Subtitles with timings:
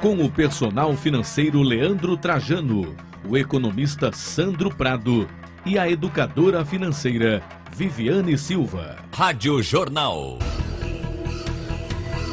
[0.00, 2.94] com o personal financeiro Leandro Trajano,
[3.28, 5.28] o economista Sandro Prado
[5.66, 7.42] e a educadora financeira
[7.74, 8.96] Viviane Silva.
[9.12, 10.38] Rádio Jornal.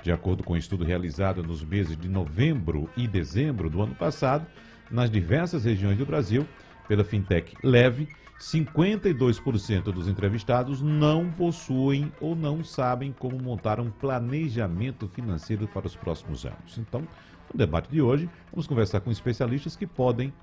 [0.03, 4.45] De acordo com um estudo realizado nos meses de novembro e dezembro do ano passado,
[4.91, 6.45] nas diversas regiões do Brasil,
[6.89, 15.07] pela fintech Leve, 52% dos entrevistados não possuem ou não sabem como montar um planejamento
[15.07, 16.77] financeiro para os próximos anos.
[16.77, 17.07] Então,
[17.53, 20.33] no debate de hoje, vamos conversar com especialistas que podem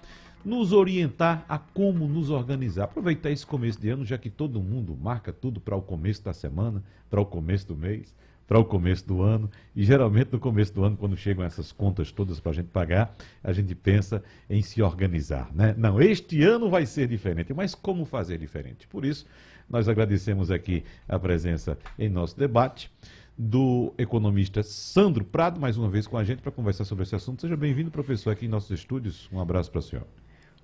[0.42, 2.84] nos orientar a como nos organizar.
[2.84, 6.32] Aproveitar esse começo de ano, já que todo mundo marca tudo para o começo da
[6.32, 8.14] semana, para o começo do mês
[8.50, 9.48] para o começo do ano.
[9.76, 13.14] E geralmente no começo do ano, quando chegam essas contas todas para a gente pagar,
[13.44, 15.48] a gente pensa em se organizar.
[15.54, 15.72] Né?
[15.78, 18.88] Não, este ano vai ser diferente, mas como fazer diferente?
[18.88, 19.24] Por isso,
[19.68, 22.90] nós agradecemos aqui a presença em nosso debate
[23.38, 27.42] do economista Sandro Prado, mais uma vez com a gente para conversar sobre esse assunto.
[27.42, 29.30] Seja bem-vindo, professor, aqui em nossos estúdios.
[29.32, 30.06] Um abraço para o senhor.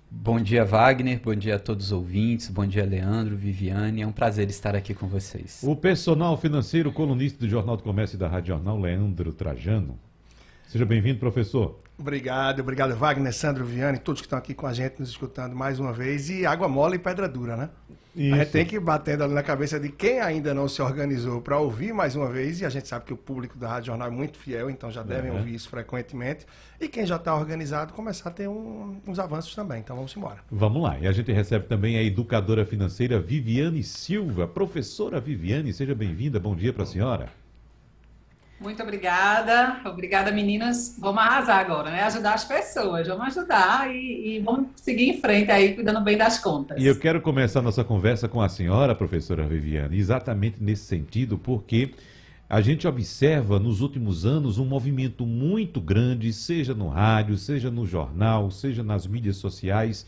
[0.09, 1.19] Bom dia, Wagner.
[1.21, 2.49] Bom dia a todos os ouvintes.
[2.49, 4.01] Bom dia, Leandro, Viviane.
[4.01, 5.61] É um prazer estar aqui com vocês.
[5.63, 9.99] O personal financeiro, colunista do Jornal do Comércio e da Rádio Jornal, Leandro Trajano.
[10.67, 11.77] Seja bem-vindo, professor.
[11.99, 15.79] Obrigado, obrigado, Wagner, Sandro, Viane, todos que estão aqui com a gente, nos escutando mais
[15.79, 16.29] uma vez.
[16.29, 17.69] E água mole e pedra dura, né?
[18.15, 18.33] Isso.
[18.33, 21.39] A gente tem que ir batendo ali na cabeça de quem ainda não se organizou
[21.39, 24.07] para ouvir mais uma vez, e a gente sabe que o público da Rádio Jornal
[24.07, 25.37] é muito fiel, então já devem uhum.
[25.37, 26.45] ouvir isso frequentemente.
[26.79, 29.79] E quem já está organizado começar a ter um, uns avanços também.
[29.79, 30.37] Então vamos embora.
[30.51, 30.97] Vamos lá.
[30.99, 34.47] E a gente recebe também a educadora financeira Viviane Silva.
[34.47, 36.39] Professora Viviane, seja bem-vinda.
[36.39, 37.46] Bom dia para a senhora.
[38.59, 39.81] Muito obrigada.
[39.85, 40.97] Obrigada, meninas.
[40.99, 42.01] Vamos arrasar agora, né?
[42.03, 43.07] Ajudar as pessoas.
[43.07, 46.81] Vamos ajudar e, e, vamos seguir em frente aí, cuidando bem das contas.
[46.81, 51.93] E eu quero começar nossa conversa com a senhora, professora Viviane, exatamente nesse sentido, porque
[52.49, 57.85] a gente observa nos últimos anos um movimento muito grande, seja no rádio, seja no
[57.85, 60.05] jornal, seja nas mídias sociais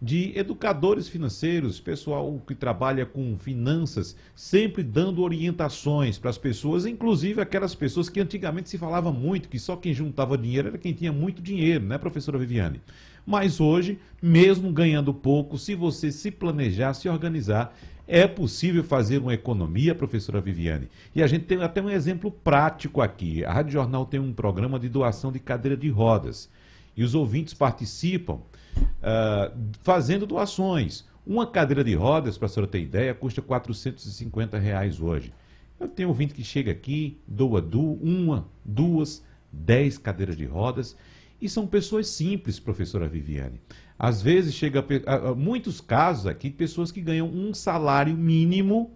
[0.00, 7.40] de educadores financeiros, pessoal que trabalha com finanças, sempre dando orientações para as pessoas, inclusive
[7.40, 11.12] aquelas pessoas que antigamente se falava muito que só quem juntava dinheiro era quem tinha
[11.12, 12.80] muito dinheiro, né, professora Viviane?
[13.26, 17.76] Mas hoje, mesmo ganhando pouco, se você se planejar, se organizar,
[18.06, 20.88] é possível fazer uma economia, professora Viviane.
[21.14, 23.44] E a gente tem até um exemplo prático aqui.
[23.44, 26.48] A Rádio Jornal tem um programa de doação de cadeira de rodas.
[26.96, 28.40] E os ouvintes participam
[28.76, 31.04] uh, fazendo doações.
[31.26, 35.32] Uma cadeira de rodas, para a senhora ter ideia, custa 450 reais hoje.
[35.78, 40.96] Eu tenho ouvinte que chega aqui, doa du uma, duas, dez cadeiras de rodas.
[41.40, 43.60] E são pessoas simples, professora Viviane.
[43.98, 48.90] Às vezes chega a, a, muitos casos aqui, pessoas que ganham um salário mínimo,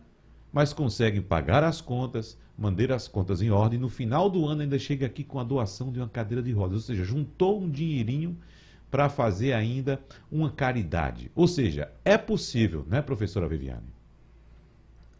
[0.52, 3.78] mas conseguem pagar as contas, manter as contas em ordem.
[3.78, 6.74] No final do ano ainda chega aqui com a doação de uma cadeira de rodas.
[6.74, 8.36] Ou seja, juntou um dinheirinho
[8.92, 9.98] para fazer ainda
[10.30, 11.32] uma caridade.
[11.34, 13.90] Ou seja, é possível, né, professora Viviane?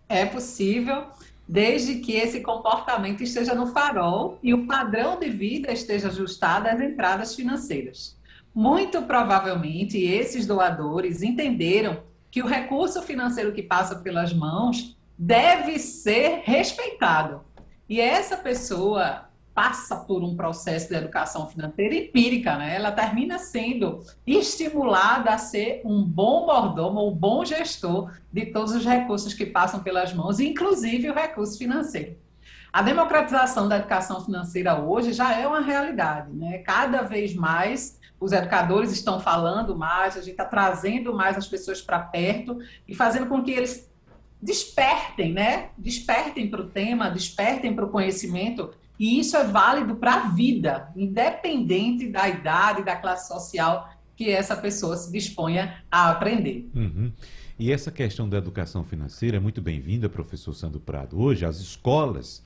[0.07, 1.07] É possível,
[1.49, 6.83] desde que esse comportamento esteja no farol e o padrão de vida esteja ajustado às
[6.83, 8.15] entradas financeiras.
[8.55, 16.43] Muito provavelmente, esses doadores entenderam que o recurso financeiro que passa pelas mãos deve ser
[16.45, 17.41] respeitado.
[17.89, 22.75] E essa pessoa passa por um processo de educação financeira empírica, né?
[22.75, 28.85] Ela termina sendo estimulada a ser um bom mordomo, um bom gestor de todos os
[28.85, 32.17] recursos que passam pelas mãos, inclusive o recurso financeiro.
[32.73, 36.59] A democratização da educação financeira hoje já é uma realidade, né?
[36.59, 41.83] Cada vez mais os educadores estão falando mais, a gente está trazendo mais as pessoas
[41.83, 42.59] para perto
[42.89, 43.91] e fazendo com que eles
[44.41, 45.71] despertem, né?
[45.77, 48.73] Despertem para o tema, despertem para o conhecimento,
[49.03, 54.55] e isso é válido para a vida, independente da idade, da classe social que essa
[54.55, 56.71] pessoa se disponha a aprender.
[56.73, 57.11] Uhum.
[57.59, 61.21] E essa questão da educação financeira é muito bem-vinda, professor Sandro Prado.
[61.21, 62.45] Hoje, as escolas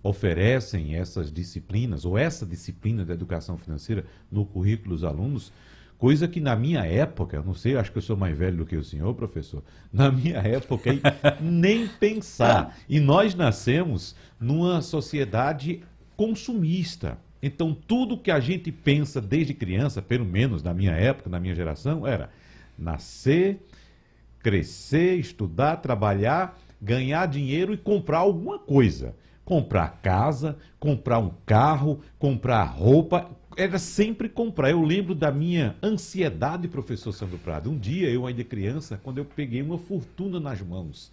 [0.00, 5.52] oferecem essas disciplinas, ou essa disciplina da educação financeira no currículo dos alunos,
[5.98, 8.76] coisa que na minha época, não sei, acho que eu sou mais velho do que
[8.76, 10.90] o senhor, professor, na minha época,
[11.42, 12.78] nem pensar.
[12.88, 15.82] E nós nascemos numa sociedade
[16.18, 17.16] consumista.
[17.40, 21.54] Então, tudo que a gente pensa desde criança, pelo menos na minha época, na minha
[21.54, 22.28] geração, era
[22.76, 23.64] nascer,
[24.40, 29.14] crescer, estudar, trabalhar, ganhar dinheiro e comprar alguma coisa
[29.48, 33.30] comprar casa, comprar um carro, comprar roupa.
[33.56, 34.70] Era sempre comprar.
[34.70, 37.70] Eu lembro da minha ansiedade, professor Sandro Prado.
[37.70, 41.10] Um dia, eu ainda criança, quando eu peguei uma fortuna nas mãos.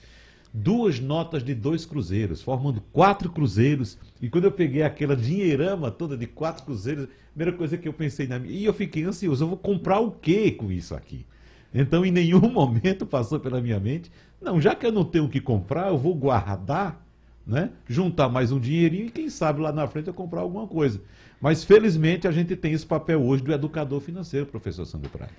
[0.58, 3.98] Duas notas de dois cruzeiros, formando quatro cruzeiros.
[4.22, 8.26] E quando eu peguei aquela dinheirama toda de quatro cruzeiros, primeira coisa que eu pensei
[8.26, 8.54] na minha.
[8.54, 11.26] E eu fiquei ansioso, eu vou comprar o quê com isso aqui?
[11.74, 14.10] Então, em nenhum momento passou pela minha mente,
[14.42, 17.06] não, já que eu não tenho o que comprar, eu vou guardar
[17.46, 17.70] né?
[17.88, 21.02] juntar mais um dinheirinho e quem sabe lá na frente eu comprar alguma coisa.
[21.40, 25.32] Mas felizmente a gente tem esse papel hoje do educador financeiro, professor Sandro Praia.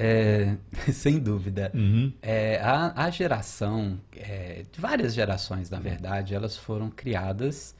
[0.00, 0.56] É,
[0.92, 1.70] sem dúvida.
[1.74, 2.12] Uhum.
[2.22, 7.74] É, a, a, geração, é, várias gerações, na verdade, elas foram criadas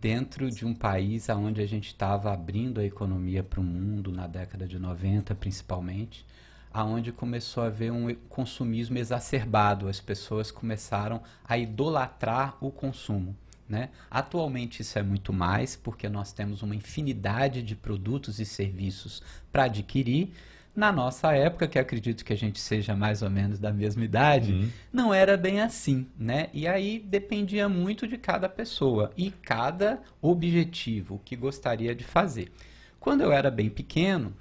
[0.00, 4.26] dentro de um país onde a gente estava abrindo a economia para o mundo, na
[4.26, 6.26] década de 90 principalmente
[6.72, 13.36] aonde começou a haver um consumismo exacerbado, as pessoas começaram a idolatrar o consumo.
[13.68, 13.90] Né?
[14.10, 19.64] Atualmente isso é muito mais, porque nós temos uma infinidade de produtos e serviços para
[19.64, 20.32] adquirir.
[20.74, 24.52] Na nossa época, que acredito que a gente seja mais ou menos da mesma idade,
[24.52, 24.68] uhum.
[24.92, 26.48] não era bem assim, né?
[26.52, 32.52] E aí dependia muito de cada pessoa e cada objetivo que gostaria de fazer.
[33.00, 34.32] Quando eu era bem pequeno,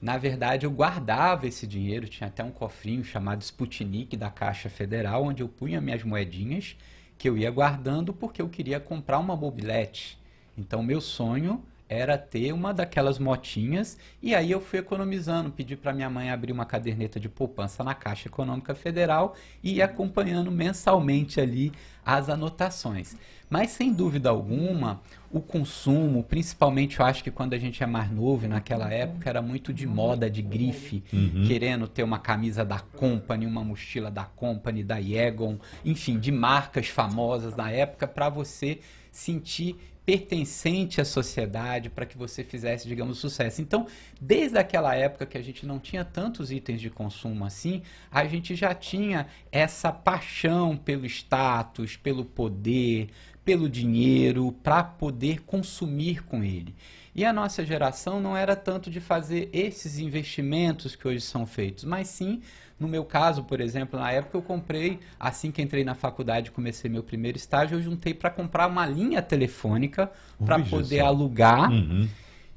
[0.00, 5.24] na verdade, eu guardava esse dinheiro, tinha até um cofrinho chamado Sputnik da Caixa Federal,
[5.24, 6.76] onde eu punha minhas moedinhas
[7.16, 10.18] que eu ia guardando porque eu queria comprar uma mobilete.
[10.56, 15.92] Então, meu sonho era ter uma daquelas motinhas e aí eu fui economizando, pedi para
[15.92, 21.40] minha mãe abrir uma caderneta de poupança na Caixa Econômica Federal e ia acompanhando mensalmente
[21.40, 21.72] ali
[22.04, 23.16] as anotações.
[23.50, 25.00] Mas sem dúvida alguma,
[25.30, 29.40] o consumo, principalmente eu acho que quando a gente é mais novo, naquela época era
[29.40, 31.44] muito de moda, de grife, uhum.
[31.46, 36.88] querendo ter uma camisa da Company, uma mochila da Company, da Yegon, enfim, de marcas
[36.88, 38.80] famosas na época para você
[39.10, 39.76] sentir
[40.08, 43.60] pertencente à sociedade para que você fizesse, digamos, sucesso.
[43.60, 43.86] Então,
[44.18, 48.54] desde aquela época que a gente não tinha tantos itens de consumo assim, a gente
[48.54, 53.10] já tinha essa paixão pelo status, pelo poder,
[53.44, 56.74] pelo dinheiro, para poder consumir com ele.
[57.14, 61.84] E a nossa geração não era tanto de fazer esses investimentos que hoje são feitos,
[61.84, 62.40] mas sim,
[62.78, 66.88] no meu caso, por exemplo, na época eu comprei, assim que entrei na faculdade, comecei
[66.90, 70.10] meu primeiro estágio, eu juntei para comprar uma linha telefônica
[70.44, 71.70] para poder alugar.
[71.70, 72.08] Uhum.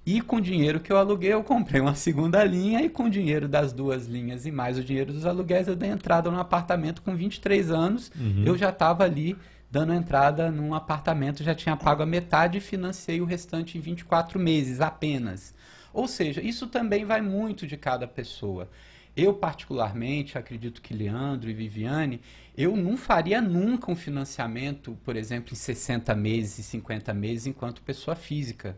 [0.06, 3.10] E com o dinheiro que eu aluguei, eu comprei uma segunda linha e com o
[3.10, 7.02] dinheiro das duas linhas e mais o dinheiro dos aluguéis, eu dei entrada no apartamento
[7.02, 8.12] com 23 anos.
[8.20, 8.44] Uhum.
[8.46, 9.38] Eu já estava ali
[9.70, 14.38] dando entrada num apartamento, já tinha pago a metade e financei o restante em 24
[14.38, 15.54] meses apenas.
[15.94, 18.70] Ou seja, isso também vai muito de cada pessoa.
[19.16, 22.22] Eu, particularmente, acredito que Leandro e Viviane,
[22.58, 27.82] eu não faria nunca um financiamento, por exemplo, em 60 meses e 50 meses enquanto
[27.82, 28.78] pessoa física.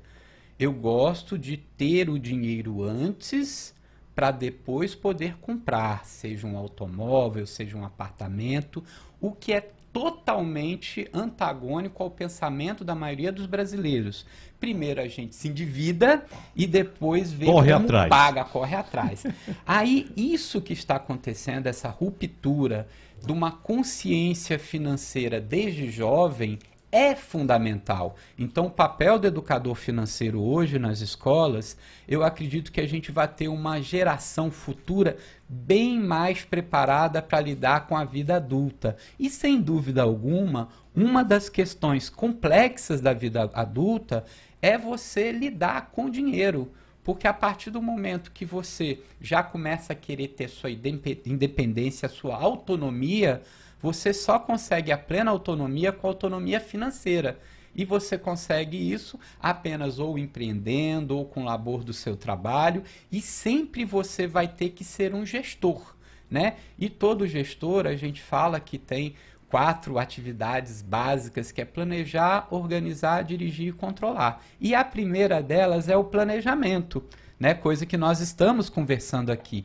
[0.57, 3.75] Eu gosto de ter o dinheiro antes
[4.15, 8.83] para depois poder comprar, seja um automóvel, seja um apartamento,
[9.19, 14.25] o que é totalmente antagônico ao pensamento da maioria dos brasileiros.
[14.59, 18.09] Primeiro a gente se endivida e depois vê corre como atrás.
[18.09, 19.23] paga, corre atrás.
[19.65, 22.87] Aí isso que está acontecendo, essa ruptura
[23.23, 26.57] de uma consciência financeira desde jovem,
[26.93, 28.15] é fundamental.
[28.37, 31.75] Então, o papel do educador financeiro hoje nas escolas,
[32.07, 35.17] eu acredito que a gente vai ter uma geração futura
[35.49, 38.95] bem mais preparada para lidar com a vida adulta.
[39.19, 44.23] E, sem dúvida alguma, uma das questões complexas da vida adulta
[44.61, 46.71] é você lidar com dinheiro.
[47.03, 52.35] Porque a partir do momento que você já começa a querer ter sua independência, sua
[52.35, 53.41] autonomia,
[53.83, 57.37] você só consegue a plena autonomia com a autonomia financeira.
[57.75, 63.19] E você consegue isso apenas ou empreendendo ou com o labor do seu trabalho, e
[63.19, 65.95] sempre você vai ter que ser um gestor.
[66.31, 66.55] Né?
[66.79, 69.15] E todo gestor, a gente fala que tem
[69.49, 74.43] quatro atividades básicas que é planejar, organizar, dirigir e controlar.
[74.61, 77.03] E a primeira delas é o planejamento,
[77.39, 77.53] né?
[77.53, 79.63] Coisa que nós estamos conversando aqui.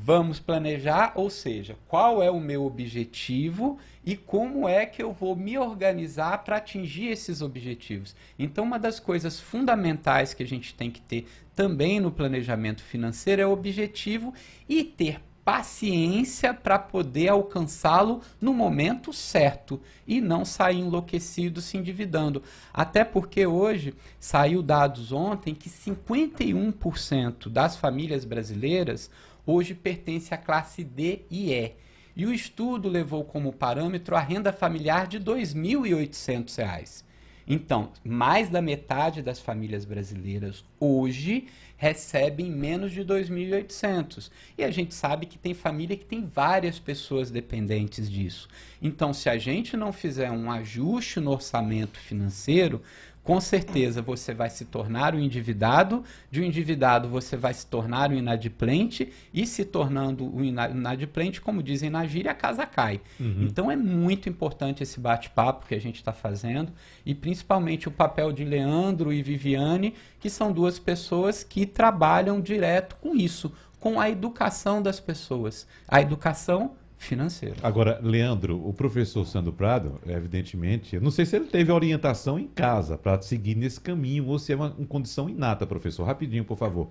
[0.00, 5.34] Vamos planejar, ou seja, qual é o meu objetivo e como é que eu vou
[5.34, 8.14] me organizar para atingir esses objetivos.
[8.38, 13.42] Então, uma das coisas fundamentais que a gente tem que ter também no planejamento financeiro
[13.42, 14.32] é o objetivo
[14.68, 22.42] e ter paciência para poder alcançá-lo no momento certo e não sair enlouquecido se endividando.
[22.70, 29.10] Até porque hoje saiu dados ontem que 51% das famílias brasileiras
[29.48, 31.72] hoje pertencem à classe D e E.
[32.14, 37.04] E o estudo levou como parâmetro a renda familiar de R$ 2.800.
[37.50, 41.46] Então, mais da metade das famílias brasileiras hoje
[41.78, 44.30] recebem menos de 2.800.
[44.58, 48.48] E a gente sabe que tem família que tem várias pessoas dependentes disso.
[48.82, 52.82] Então, se a gente não fizer um ajuste no orçamento financeiro,
[53.28, 58.10] com certeza você vai se tornar um endividado, de um endividado você vai se tornar
[58.10, 63.02] um inadimplente, e se tornando um inadimplente, como dizem na gíria, a casa cai.
[63.20, 63.42] Uhum.
[63.42, 66.72] Então é muito importante esse bate-papo que a gente está fazendo,
[67.04, 72.96] e principalmente o papel de Leandro e Viviane, que são duas pessoas que trabalham direto
[72.96, 75.66] com isso, com a educação das pessoas.
[75.86, 77.54] A educação financeiro.
[77.62, 82.48] Agora, Leandro, o professor Sandro Prado, evidentemente, eu não sei se ele teve orientação em
[82.48, 86.04] casa para seguir nesse caminho ou se é uma, uma, condição inata, professor.
[86.04, 86.90] Rapidinho, por favor.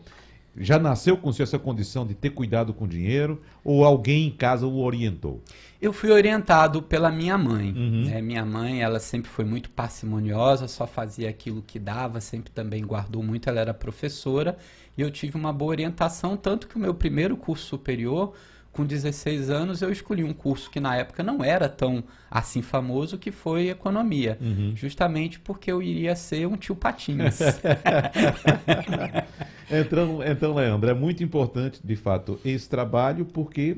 [0.59, 4.65] Já nasceu com essa condição de ter cuidado com o dinheiro ou alguém em casa
[4.65, 5.43] o orientou?
[5.79, 7.71] Eu fui orientado pela minha mãe.
[7.73, 8.05] Uhum.
[8.05, 8.21] Né?
[8.21, 13.21] Minha mãe, ela sempre foi muito parcimoniosa, só fazia aquilo que dava, sempre também guardou
[13.21, 13.47] muito.
[13.47, 14.57] Ela era professora
[14.97, 18.33] e eu tive uma boa orientação, tanto que o meu primeiro curso superior
[18.77, 23.17] com 16 anos, eu escolhi um curso que na época não era tão assim famoso,
[23.17, 24.38] que foi economia.
[24.39, 24.74] Uhum.
[24.75, 27.39] Justamente porque eu iria ser um tio Patinhas.
[29.72, 33.77] então, então, Leandro, é muito importante, de fato, esse trabalho, porque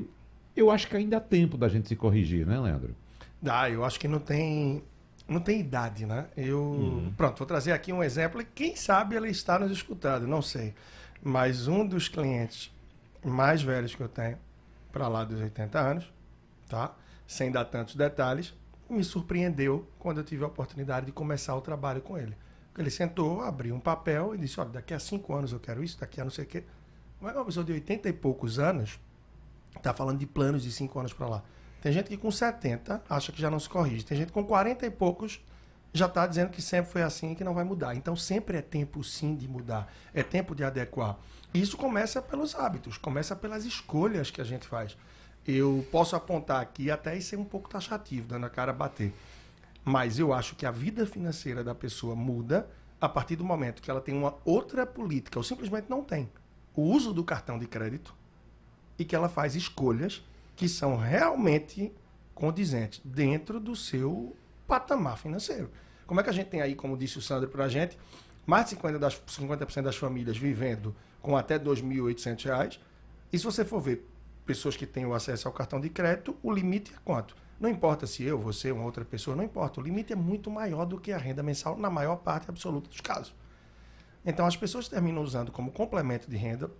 [0.54, 2.94] eu acho que ainda há tempo da gente se corrigir, né, Leandro?
[3.40, 4.82] Dá, eu acho que não tem
[5.26, 6.26] não tem idade, né?
[6.36, 7.12] Eu, uhum.
[7.16, 10.74] pronto, vou trazer aqui um exemplo e quem sabe ele está nos escutando, não sei.
[11.22, 12.70] Mas um dos clientes
[13.24, 14.36] mais velhos que eu tenho,
[14.92, 16.12] para lá dos 80 anos,
[16.68, 16.94] tá?
[17.26, 18.54] Sem dar tantos detalhes,
[18.88, 22.36] me surpreendeu quando eu tive a oportunidade de começar o trabalho com ele.
[22.76, 25.98] Ele sentou, abriu um papel e disse: Olha, daqui a cinco anos eu quero isso,
[26.00, 26.64] daqui a não sei o quê.
[27.20, 28.98] Mas uma pessoa de 80 e poucos anos
[29.76, 31.42] está falando de planos de cinco anos para lá.
[31.80, 34.04] Tem gente que com 70 acha que já não se corrige.
[34.04, 35.40] Tem gente com 40 e poucos
[35.92, 37.94] já está dizendo que sempre foi assim e que não vai mudar.
[37.94, 39.92] Então sempre é tempo sim de mudar.
[40.14, 41.18] É tempo de adequar.
[41.52, 44.96] Isso começa pelos hábitos, começa pelas escolhas que a gente faz.
[45.46, 49.12] Eu posso apontar aqui até e ser um pouco taxativo, dando a cara a bater.
[49.84, 52.68] Mas eu acho que a vida financeira da pessoa muda
[53.00, 56.30] a partir do momento que ela tem uma outra política, ou simplesmente não tem.
[56.76, 58.14] O uso do cartão de crédito
[58.98, 60.22] e que ela faz escolhas
[60.54, 61.92] que são realmente
[62.34, 64.36] condizentes dentro do seu
[64.68, 65.70] patamar financeiro.
[66.06, 67.98] Como é que a gente tem aí, como disse o Sandro para a gente,
[68.46, 72.78] mais de 50%, das, 50 das famílias vivendo com até R$ 2.800.
[73.32, 74.08] E se você for ver
[74.44, 77.36] pessoas que têm o acesso ao cartão de crédito, o limite é quanto?
[77.60, 79.80] Não importa se eu, você, uma outra pessoa, não importa.
[79.80, 83.00] O limite é muito maior do que a renda mensal na maior parte absoluta dos
[83.00, 83.34] casos.
[84.24, 86.70] Então as pessoas terminam usando como complemento de renda,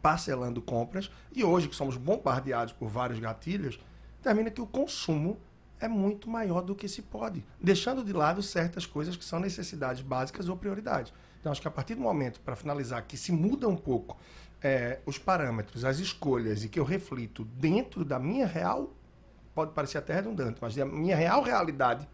[0.00, 3.78] parcelando compras, e hoje que somos bombardeados por vários gatilhos,
[4.22, 5.38] termina que o consumo
[5.82, 10.02] é muito maior do que se pode, deixando de lado certas coisas que são necessidades
[10.02, 11.12] básicas ou prioridades.
[11.40, 14.16] Então, acho que a partir do momento, para finalizar, que se muda um pouco
[14.62, 18.94] é, os parâmetros, as escolhas e que eu reflito dentro da minha real,
[19.52, 22.08] pode parecer até redundante, mas da minha real realidade,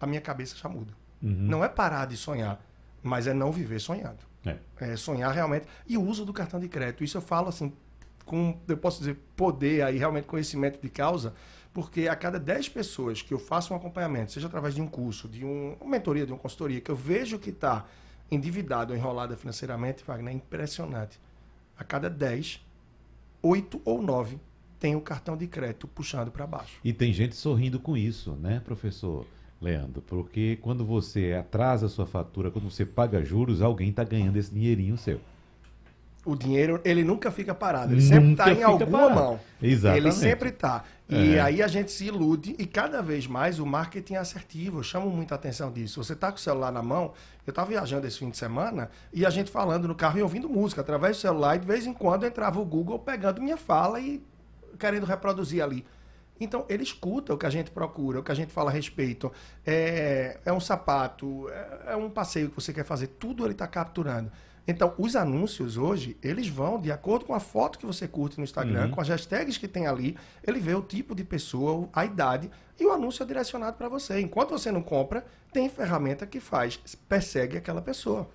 [0.00, 0.94] a minha cabeça já muda.
[1.22, 1.30] Uhum.
[1.30, 2.58] Não é parar de sonhar,
[3.02, 4.24] mas é não viver sonhando.
[4.46, 4.56] É.
[4.80, 5.66] é sonhar realmente.
[5.86, 7.72] E o uso do cartão de crédito, isso eu falo assim,
[8.24, 11.34] com, eu posso dizer, poder aí, realmente conhecimento de causa,
[11.76, 15.28] porque a cada 10 pessoas que eu faço um acompanhamento, seja através de um curso,
[15.28, 17.84] de um, uma mentoria, de uma consultoria, que eu vejo que está
[18.30, 21.20] endividado ou enrolada financeiramente, Wagner, é impressionante.
[21.76, 22.64] A cada 10,
[23.42, 24.38] 8 ou 9
[24.80, 26.80] tem o cartão de crédito puxando para baixo.
[26.82, 29.26] E tem gente sorrindo com isso, né, professor
[29.60, 30.00] Leandro?
[30.00, 34.50] Porque quando você atrasa a sua fatura, quando você paga juros, alguém está ganhando esse
[34.50, 35.20] dinheirinho seu.
[36.26, 37.92] O dinheiro, ele nunca fica parado.
[37.92, 39.14] Ele sempre está em alguma parado.
[39.14, 39.40] mão.
[39.62, 40.04] Exatamente.
[40.04, 40.84] Ele sempre está.
[41.08, 41.40] E é.
[41.40, 44.80] aí a gente se ilude e cada vez mais o marketing é assertivo.
[44.80, 46.02] Eu chamo muita atenção disso.
[46.02, 47.12] Você está com o celular na mão.
[47.46, 50.48] Eu estava viajando esse fim de semana e a gente falando no carro e ouvindo
[50.48, 51.54] música através do celular.
[51.54, 54.20] E de vez em quando entrava o Google pegando minha fala e
[54.78, 55.86] querendo reproduzir ali.
[56.40, 59.32] Então, ele escuta o que a gente procura, o que a gente fala a respeito.
[59.64, 63.66] É, é um sapato, é, é um passeio que você quer fazer, tudo ele está
[63.66, 64.30] capturando.
[64.68, 68.44] Então, os anúncios hoje, eles vão de acordo com a foto que você curte no
[68.44, 68.90] Instagram, uhum.
[68.90, 72.84] com as hashtags que tem ali, ele vê o tipo de pessoa, a idade, e
[72.84, 74.20] o anúncio é direcionado para você.
[74.20, 78.28] Enquanto você não compra, tem ferramenta que faz, persegue aquela pessoa.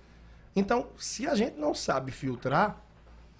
[0.56, 2.82] Então, se a gente não sabe filtrar,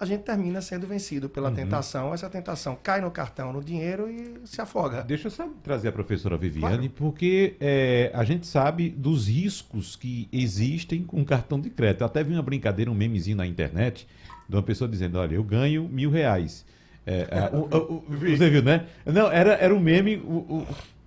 [0.03, 1.55] a gente termina sendo vencido pela uhum.
[1.55, 2.13] tentação.
[2.13, 5.03] Essa tentação cai no cartão, no dinheiro e se afoga.
[5.03, 6.93] Deixa eu só trazer a professora Viviane, claro.
[6.97, 12.01] porque é, a gente sabe dos riscos que existem com cartão de crédito.
[12.01, 14.09] Eu até vi uma brincadeira, um memezinho na internet,
[14.49, 16.67] de uma pessoa dizendo: Olha, eu ganho mil reais.
[17.07, 18.87] É, é, o, o, o, você viu, né?
[19.07, 20.21] Não, era, era um meme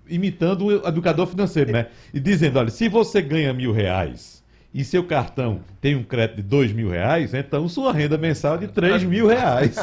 [0.08, 1.88] imitando o educador financeiro, né?
[2.14, 4.42] E dizendo: Olha, se você ganha mil reais
[4.76, 8.58] e seu cartão tem um crédito de dois mil reais, então sua renda mensal é
[8.58, 9.78] de três mil reais.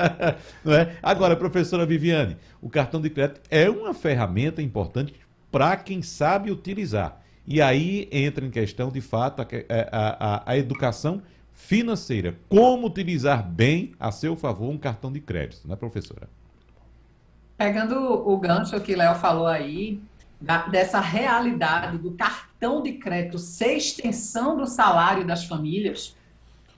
[0.64, 0.96] Não é?
[1.02, 5.12] Agora, professora Viviane, o cartão de crédito é uma ferramenta importante
[5.52, 7.20] para quem sabe utilizar.
[7.46, 9.46] E aí entra em questão, de fato, a,
[9.92, 11.20] a, a, a educação
[11.52, 12.34] financeira.
[12.48, 16.30] Como utilizar bem a seu favor um cartão de crédito, né, professora?
[17.58, 17.94] Pegando
[18.26, 20.00] o gancho que Léo falou aí,
[20.40, 26.16] da, dessa realidade do cartão de crédito ser extensão do salário das famílias,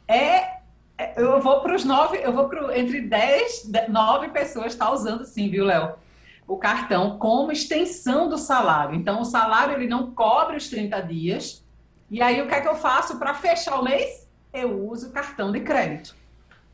[0.09, 0.59] é,
[0.99, 5.25] é eu vou para os nove, eu vou para entre dez, nove pessoas está usando
[5.25, 5.95] sim, viu, Léo?
[6.47, 8.97] O cartão como extensão do salário.
[8.97, 11.65] Então, o salário ele não cobre os 30 dias.
[12.11, 14.29] E aí, o que é que eu faço para fechar o mês?
[14.53, 16.15] Eu uso o cartão de crédito.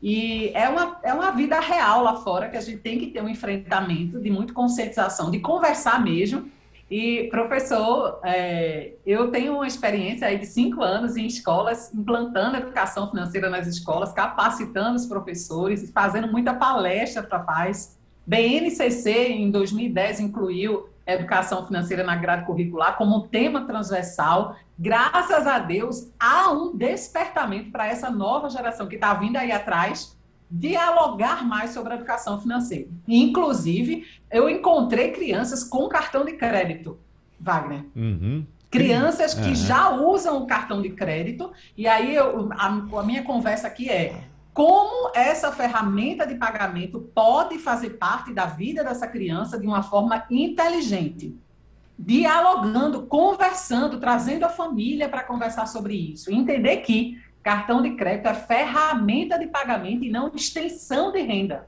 [0.01, 3.21] E é uma, é uma vida real lá fora que a gente tem que ter
[3.21, 6.49] um enfrentamento de muita conscientização, de conversar mesmo
[6.89, 13.07] e, professor, é, eu tenho uma experiência aí de cinco anos em escolas, implantando educação
[13.09, 17.97] financeira nas escolas, capacitando os professores e fazendo muita palestra para pais.
[18.25, 24.55] BNCC, em 2010, incluiu educação financeira na grade curricular como um tema transversal.
[24.77, 30.17] Graças a Deus, há um despertamento para essa nova geração que está vindo aí atrás
[30.49, 32.89] dialogar mais sobre a educação financeira.
[33.07, 36.97] Inclusive, eu encontrei crianças com cartão de crédito,
[37.39, 37.85] Wagner.
[37.95, 38.45] Uhum.
[38.69, 39.55] Crianças que uhum.
[39.55, 44.23] já usam o cartão de crédito, e aí eu, a, a minha conversa aqui é
[44.53, 50.25] como essa ferramenta de pagamento pode fazer parte da vida dessa criança de uma forma
[50.29, 51.37] inteligente
[52.01, 56.31] dialogando, conversando, trazendo a família para conversar sobre isso.
[56.31, 61.67] Entender que Cartão de crédito é ferramenta de pagamento e não extensão de renda.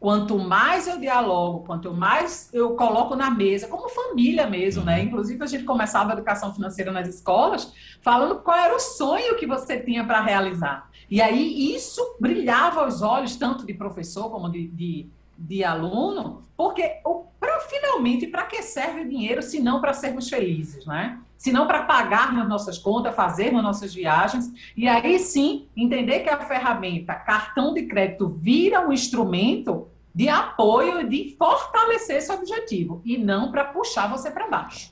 [0.00, 4.96] Quanto mais eu dialogo, quanto mais eu coloco na mesa, como família mesmo, né?
[4.96, 5.04] Uhum.
[5.04, 9.46] Inclusive, a gente começava a educação financeira nas escolas, falando qual era o sonho que
[9.46, 10.90] você tinha para realizar.
[11.08, 15.06] E aí, isso brilhava aos olhos, tanto de professor como de, de,
[15.38, 16.96] de aluno, porque
[17.38, 21.20] pra, finalmente, para que serve o dinheiro se não para sermos felizes, né?
[21.36, 24.52] Se não para pagarmos nossas contas, fazermos nossas viagens.
[24.76, 31.06] E aí sim, entender que a ferramenta cartão de crédito vira um instrumento de apoio
[31.08, 34.90] de fortalecer esse objetivo, e não para puxar você para baixo.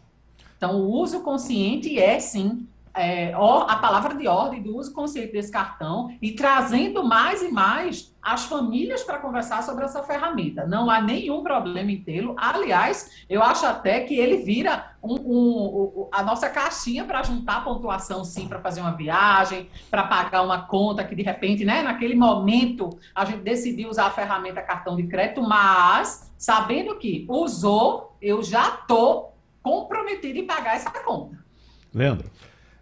[0.56, 5.50] Então, o uso consciente é sim é, a palavra de ordem do uso consciente desse
[5.50, 10.66] cartão e trazendo mais e mais as famílias para conversar sobre essa ferramenta.
[10.66, 12.34] Não há nenhum problema em tê-lo.
[12.38, 18.24] Aliás, eu acho até que ele vira um, um, a nossa caixinha para juntar pontuação,
[18.24, 22.88] sim, para fazer uma viagem, para pagar uma conta que de repente, né, naquele momento,
[23.14, 28.68] a gente decidiu usar a ferramenta cartão de crédito, mas sabendo que usou, eu já
[28.68, 31.44] estou comprometido em pagar essa conta.
[31.92, 32.30] Leandro.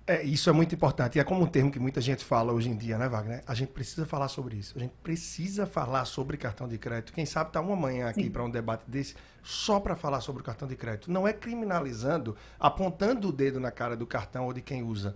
[0.06, 1.16] É, isso é muito importante.
[1.16, 3.42] E é como um termo que muita gente fala hoje em dia, né, Wagner?
[3.46, 4.74] A gente precisa falar sobre isso.
[4.76, 7.12] A gente precisa falar sobre cartão de crédito.
[7.12, 10.44] Quem sabe tá uma manhã aqui para um debate desse só para falar sobre o
[10.44, 11.10] cartão de crédito.
[11.10, 15.14] Não é criminalizando, apontando o dedo na cara do cartão ou de quem usa.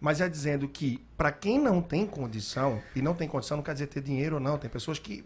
[0.00, 3.72] Mas é dizendo que, para quem não tem condição, e não tem condição não quer
[3.72, 5.24] dizer ter dinheiro ou não, tem pessoas que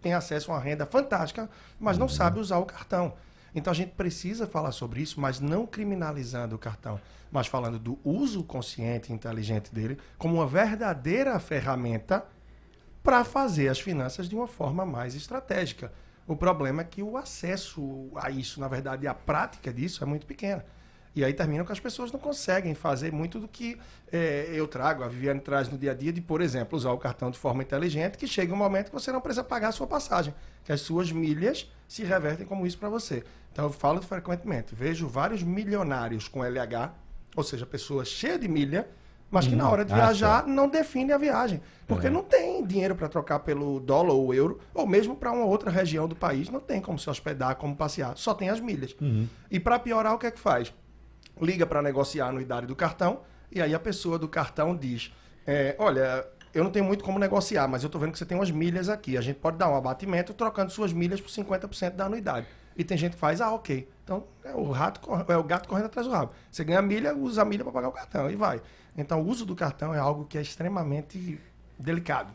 [0.00, 2.12] têm acesso a uma renda fantástica, mas não uhum.
[2.12, 3.14] sabem usar o cartão.
[3.54, 7.98] Então a gente precisa falar sobre isso, mas não criminalizando o cartão, mas falando do
[8.04, 12.26] uso consciente e inteligente dele como uma verdadeira ferramenta
[13.02, 15.92] para fazer as finanças de uma forma mais estratégica.
[16.26, 20.26] O problema é que o acesso a isso, na verdade, a prática disso é muito
[20.26, 20.64] pequena.
[21.14, 23.78] E aí termina que as pessoas não conseguem fazer muito do que
[24.12, 26.98] é, eu trago, a Viviane traz no dia a dia, de, por exemplo, usar o
[26.98, 29.86] cartão de forma inteligente, que chega um momento que você não precisa pagar a sua
[29.86, 33.22] passagem, que as suas milhas se revertem como isso para você.
[33.52, 36.92] Então eu falo frequentemente, vejo vários milionários com LH,
[37.36, 38.88] ou seja, pessoas cheias de milha,
[39.30, 41.60] mas que na hum, hora de ah, viajar não define a viagem.
[41.86, 42.10] Porque é.
[42.10, 46.06] não tem dinheiro para trocar pelo dólar ou euro, ou mesmo para uma outra região
[46.06, 48.94] do país, não tem como se hospedar, como passear, só tem as milhas.
[49.00, 49.28] Uhum.
[49.50, 50.72] E para piorar, o que é que faz?
[51.40, 53.20] Liga para negociar a anuidade do cartão,
[53.50, 55.12] e aí a pessoa do cartão diz:
[55.46, 58.38] é, Olha, eu não tenho muito como negociar, mas eu estou vendo que você tem
[58.38, 59.16] umas milhas aqui.
[59.16, 62.46] A gente pode dar um abatimento trocando suas milhas por 50% da anuidade.
[62.76, 63.88] E tem gente que faz, ah, ok.
[64.02, 66.32] Então é o, rato, é o gato correndo atrás do rabo.
[66.50, 68.60] Você ganha milha, usa a milha para pagar o cartão e vai.
[68.96, 71.40] Então, o uso do cartão é algo que é extremamente
[71.78, 72.32] delicado.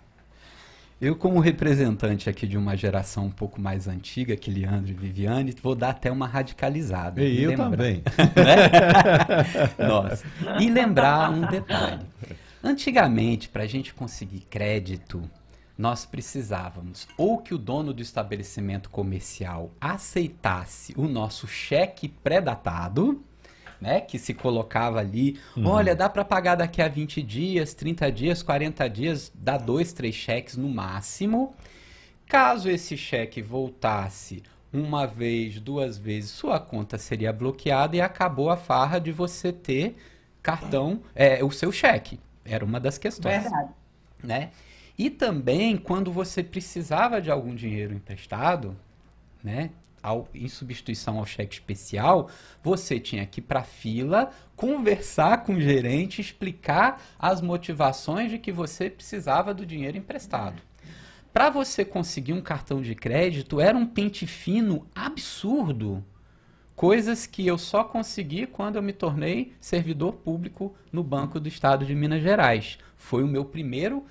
[1.01, 5.55] Eu, como representante aqui de uma geração um pouco mais antiga que Leandro e Viviane,
[5.63, 7.23] vou dar até uma radicalizada.
[7.23, 7.69] E eu lembra...
[7.69, 8.03] também.
[9.79, 10.25] Nossa.
[10.59, 12.05] E lembrar um detalhe.
[12.61, 15.23] Antigamente, para a gente conseguir crédito,
[15.77, 23.23] nós precisávamos ou que o dono do estabelecimento comercial aceitasse o nosso cheque pré-datado,
[23.79, 25.67] né, que se colocava ali, uhum.
[25.67, 30.15] olha, dá para pagar daqui a 20 dias, 30 dias, 40 dias, dá dois, três
[30.15, 31.53] cheques no máximo.
[32.27, 38.57] Caso esse cheque voltasse uma vez, duas vezes, sua conta seria bloqueada e acabou a
[38.57, 39.95] farra de você ter
[40.41, 42.19] cartão, é, o seu cheque.
[42.45, 43.43] Era uma das questões.
[43.43, 43.71] Verdade.
[44.23, 44.51] Né?
[44.97, 48.75] E também, quando você precisava de algum dinheiro emprestado,
[49.43, 52.29] né, ao, em substituição ao cheque especial,
[52.63, 58.37] você tinha que ir para a fila, conversar com o gerente, explicar as motivações de
[58.37, 60.61] que você precisava do dinheiro emprestado.
[61.31, 66.03] Para você conseguir um cartão de crédito, era um pente fino absurdo.
[66.75, 71.85] Coisas que eu só consegui quando eu me tornei servidor público no Banco do Estado
[71.85, 72.79] de Minas Gerais.
[72.97, 74.05] Foi o meu primeiro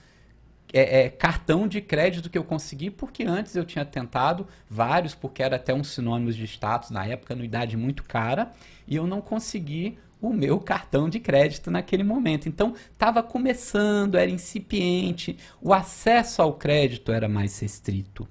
[0.72, 5.42] é, é, cartão de crédito que eu consegui, porque antes eu tinha tentado vários, porque
[5.42, 8.52] era até um sinônimo de status na época, anuidade muito cara,
[8.86, 12.48] e eu não consegui o meu cartão de crédito naquele momento.
[12.48, 18.28] Então, estava começando, era incipiente, o acesso ao crédito era mais restrito.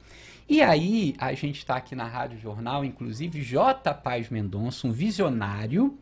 [0.50, 3.94] E aí, a gente está aqui na Rádio Jornal, inclusive, J.
[3.94, 5.98] Paz Mendonça, um visionário,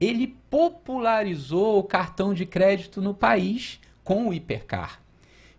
[0.00, 5.05] ele popularizou o cartão de crédito no país com o Hipercar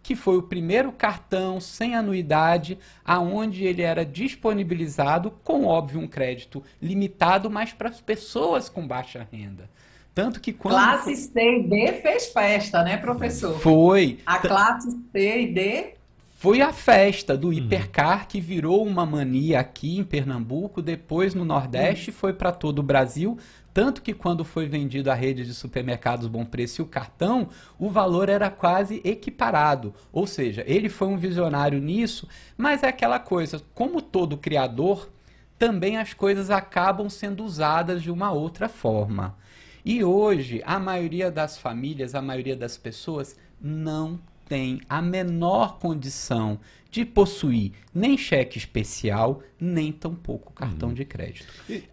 [0.07, 6.63] que foi o primeiro cartão sem anuidade, aonde ele era disponibilizado com óbvio um crédito
[6.81, 9.69] limitado, mas para as pessoas com baixa renda.
[10.15, 13.59] Tanto que quando classe C e D fez festa, né, professor?
[13.59, 14.19] Foi.
[14.25, 15.95] A classe C e D
[16.37, 17.53] foi a festa do uhum.
[17.53, 22.83] hipercar que virou uma mania aqui em Pernambuco, depois no Nordeste, foi para todo o
[22.83, 23.37] Brasil,
[23.77, 27.91] tanto que quando foi vendido a rede de supermercados Bom Preço e o cartão, o
[27.91, 29.93] valor era quase equiparado.
[30.11, 35.11] Ou seja, ele foi um visionário nisso, mas é aquela coisa, como todo criador,
[35.59, 39.37] também as coisas acabam sendo usadas de uma outra forma.
[39.85, 46.59] E hoje, a maioria das famílias, a maioria das pessoas não tem a menor condição
[46.89, 50.95] de possuir nem cheque especial, nem tampouco cartão uhum.
[50.95, 51.47] de crédito.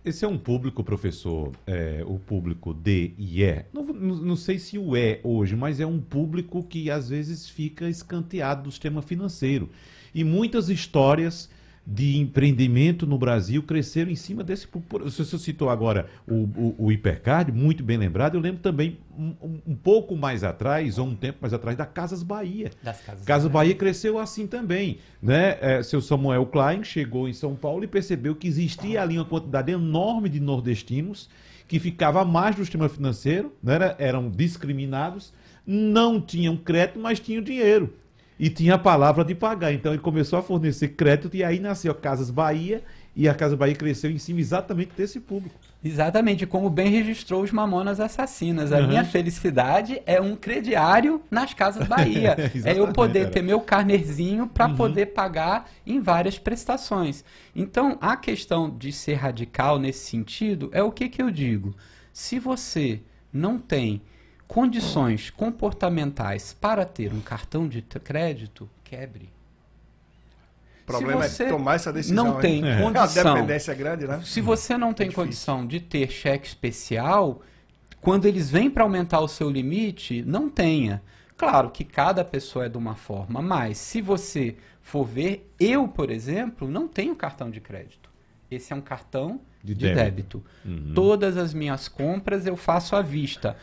[0.04, 3.64] Esse é um público, professor, é, o público D e E.
[3.72, 7.48] Não, não, não, sei se o é hoje, mas é um público que às vezes
[7.48, 9.70] fica escanteado do sistema financeiro.
[10.14, 11.50] E muitas histórias
[11.86, 14.66] de empreendimento no Brasil cresceram em cima desse.
[15.02, 18.36] Você citou agora o, o, o Hipercard, muito bem lembrado.
[18.36, 19.34] Eu lembro também um,
[19.66, 22.70] um, pouco mais atrás, ou um tempo mais atrás, da Casas Bahia.
[22.82, 23.68] Das Casas, Casas Bahia.
[23.68, 24.98] Bahia cresceu assim também.
[25.22, 25.58] Né?
[25.60, 29.70] É, seu Samuel Klein chegou em São Paulo e percebeu que existia ali uma quantidade
[29.70, 31.28] enorme de nordestinos
[31.68, 33.94] que ficava a mais do sistema financeiro, né?
[33.98, 35.32] eram discriminados,
[35.66, 37.92] não tinham crédito, mas tinham dinheiro
[38.38, 39.72] e tinha a palavra de pagar.
[39.72, 42.82] Então ele começou a fornecer crédito e aí nasceu a Casas Bahia
[43.16, 45.54] e a Casa Bahia cresceu em cima exatamente desse público.
[45.84, 48.72] Exatamente, como bem registrou os Mamonas Assassinas.
[48.72, 48.88] A uhum.
[48.88, 52.34] minha felicidade é um crediário nas Casas Bahia.
[52.64, 54.76] é eu poder ter meu carnerzinho para uhum.
[54.76, 57.22] poder pagar em várias prestações.
[57.54, 61.76] Então, a questão de ser radical nesse sentido é o que, que eu digo.
[62.12, 64.00] Se você não tem
[64.54, 69.28] condições comportamentais para ter um cartão de crédito, quebre.
[70.82, 72.24] O problema é tomar essa decisão.
[72.24, 72.80] Não tem é.
[72.80, 73.32] condição.
[73.32, 74.22] A dependência é grande, né?
[74.24, 77.42] Se você não tem é condição de ter cheque especial,
[78.00, 81.02] quando eles vêm para aumentar o seu limite, não tenha.
[81.36, 86.12] Claro que cada pessoa é de uma forma, mas se você for ver, eu, por
[86.12, 88.08] exemplo, não tenho cartão de crédito.
[88.48, 90.44] esse é um cartão de, de débito.
[90.44, 90.44] débito.
[90.64, 90.94] Uhum.
[90.94, 93.56] Todas as minhas compras eu faço à vista.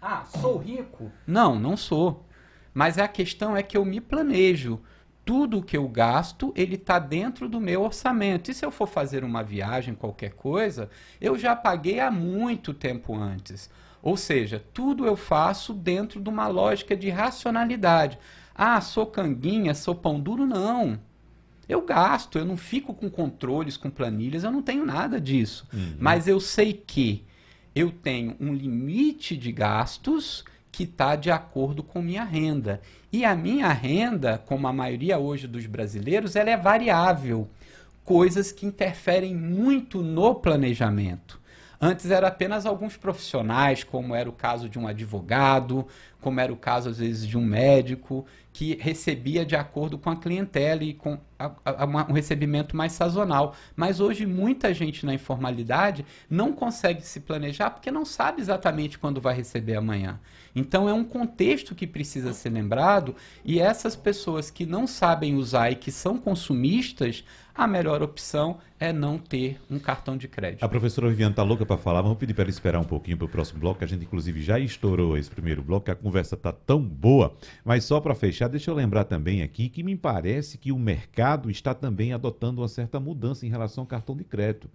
[0.00, 1.10] Ah, sou rico?
[1.26, 2.26] Não, não sou.
[2.72, 4.80] Mas a questão é que eu me planejo.
[5.24, 8.50] Tudo que eu gasto, ele está dentro do meu orçamento.
[8.50, 10.88] E se eu for fazer uma viagem, qualquer coisa,
[11.20, 13.70] eu já paguei há muito tempo antes.
[14.02, 18.18] Ou seja, tudo eu faço dentro de uma lógica de racionalidade.
[18.54, 20.46] Ah, sou canguinha, sou pão duro?
[20.46, 20.98] Não.
[21.68, 25.68] Eu gasto, eu não fico com controles, com planilhas, eu não tenho nada disso.
[25.72, 25.96] Uhum.
[25.98, 27.24] Mas eu sei que
[27.74, 32.80] eu tenho um limite de gastos que está de acordo com minha renda.
[33.12, 37.48] E a minha renda, como a maioria hoje dos brasileiros, ela é variável.
[38.04, 41.39] Coisas que interferem muito no planejamento.
[41.82, 45.86] Antes era apenas alguns profissionais, como era o caso de um advogado,
[46.20, 50.16] como era o caso às vezes de um médico, que recebia de acordo com a
[50.16, 53.54] clientela e com a, a, um recebimento mais sazonal.
[53.74, 59.18] Mas hoje muita gente na informalidade não consegue se planejar porque não sabe exatamente quando
[59.18, 60.20] vai receber amanhã.
[60.54, 65.70] Então é um contexto que precisa ser lembrado e essas pessoas que não sabem usar
[65.70, 67.24] e que são consumistas,
[67.60, 70.64] a melhor opção é não ter um cartão de crédito.
[70.64, 73.26] A professora Viviane está louca para falar, vamos pedir para ela esperar um pouquinho para
[73.26, 76.52] o próximo bloco, que a gente inclusive já estourou esse primeiro bloco, a conversa está
[76.52, 77.36] tão boa.
[77.62, 81.50] Mas só para fechar, deixa eu lembrar também aqui que me parece que o mercado
[81.50, 84.70] está também adotando uma certa mudança em relação ao cartão de crédito.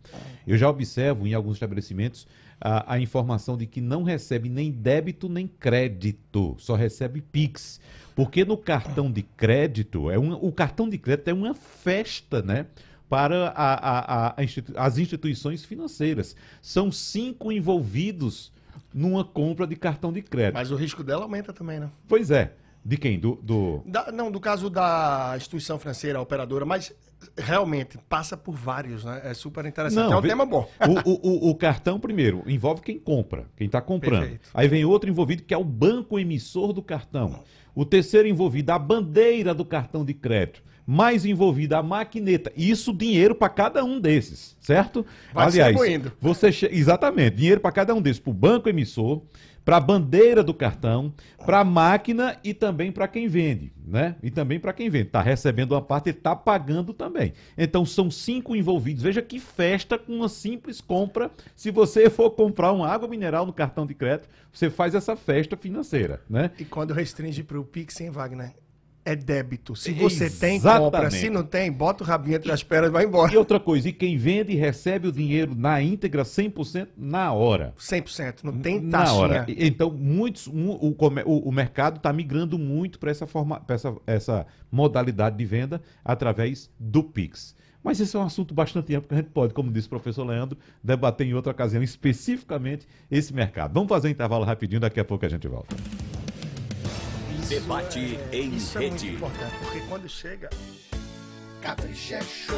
[0.46, 2.28] Eu já observo em alguns estabelecimentos
[2.60, 7.80] a, a informação de que não recebe nem débito nem crédito, só recebe PIX.
[8.16, 12.66] Porque no cartão de crédito, é um, o cartão de crédito é uma festa, né?
[13.10, 16.36] Para a, a, institu as instituições financeiras.
[16.62, 18.52] São cinco envolvidos
[18.94, 20.56] numa compra de cartão de crédito.
[20.56, 21.90] Mas o risco dela aumenta também, né?
[22.08, 22.54] Pois é.
[22.84, 23.20] De quem?
[23.20, 23.82] Do, do...
[23.86, 26.94] Da, não, do caso da instituição financeira, operadora, mas
[27.38, 29.22] realmente passa por vários, né?
[29.24, 30.10] É super interessante.
[30.10, 30.70] Não, é um tema bom.
[31.06, 34.22] O, o, o, cartão, primeiro, envolve quem compra, quem está comprando.
[34.22, 34.50] Perfeito.
[34.54, 37.44] Aí vem outro envolvido que é o banco emissor do cartão.
[37.74, 40.64] O terceiro envolvido, a bandeira do cartão de crédito.
[40.86, 42.52] Mais envolvida a maquineta.
[42.56, 45.06] Isso dinheiro para cada um desses, certo?
[45.34, 45.76] Vai Aliás,
[46.22, 49.22] você exatamente, dinheiro para cada um desses, para o banco emissor,
[49.66, 51.12] para a bandeira do cartão,
[51.44, 54.16] para a máquina e também para quem vende, né?
[54.22, 55.08] E também para quem vende.
[55.08, 57.34] Está recebendo uma parte e está pagando também.
[57.58, 59.02] Então são cinco envolvidos.
[59.02, 61.32] Veja que festa com uma simples compra.
[61.56, 65.58] Se você for comprar uma água mineral no cartão de crédito, você faz essa festa
[65.58, 66.52] financeira, né?
[66.60, 68.54] E quando restringe para o Pix, hein, Wagner?
[69.06, 69.76] É débito.
[69.76, 70.40] Se você Exatamente.
[70.40, 71.12] tem, compra.
[71.12, 73.32] Se não tem, bota o rabinho entre as pernas e vai embora.
[73.32, 77.74] E outra coisa, e quem vende recebe o dinheiro na íntegra 100% na hora.
[77.78, 79.14] 100%, não tem taxinha.
[79.14, 79.46] Na hora.
[79.48, 85.38] Então, muitos, o, o, o mercado está migrando muito para essa, forma, essa, essa modalidade
[85.38, 87.56] de venda através do Pix.
[87.84, 90.24] Mas esse é um assunto bastante amplo que a gente pode, como disse o professor
[90.26, 93.76] Leandro, debater em outra ocasião, especificamente esse mercado.
[93.76, 95.76] Vamos fazer um intervalo rapidinho, daqui a pouco a gente volta.
[97.50, 98.86] Debate em isso rede.
[98.86, 100.50] é muito importante, porque quando chega.
[101.62, 102.58] Capricha é show,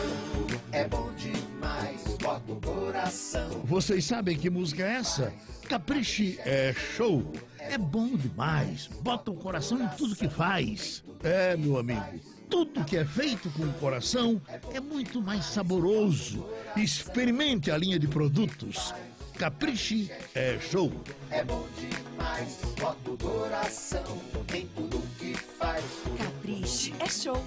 [0.71, 3.49] é bom demais, bota o coração.
[3.63, 5.33] Vocês sabem que música é essa?
[5.67, 11.03] Capriche é show, é bom demais, bota o coração em tudo que faz.
[11.23, 12.19] É, meu amigo,
[12.49, 14.41] tudo que é feito com o coração
[14.73, 16.45] é muito mais saboroso.
[16.75, 18.93] Experimente a linha de produtos
[19.37, 20.91] Capriche é show.
[21.29, 24.19] É bom demais, bota o coração
[24.51, 25.83] em tudo que faz.
[26.17, 27.45] Capriche é show.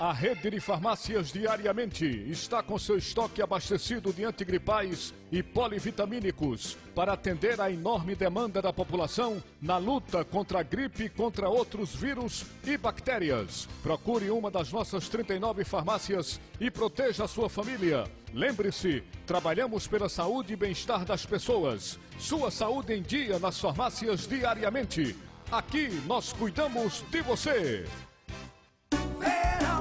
[0.00, 7.12] A rede de farmácias diariamente está com seu estoque abastecido de antigripais e polivitamínicos para
[7.12, 12.46] atender à enorme demanda da população na luta contra a gripe e contra outros vírus
[12.64, 13.68] e bactérias.
[13.82, 18.04] Procure uma das nossas 39 farmácias e proteja a sua família.
[18.32, 21.98] Lembre-se, trabalhamos pela saúde e bem-estar das pessoas.
[22.18, 25.14] Sua saúde em dia nas farmácias diariamente.
[25.52, 27.84] Aqui nós cuidamos de você.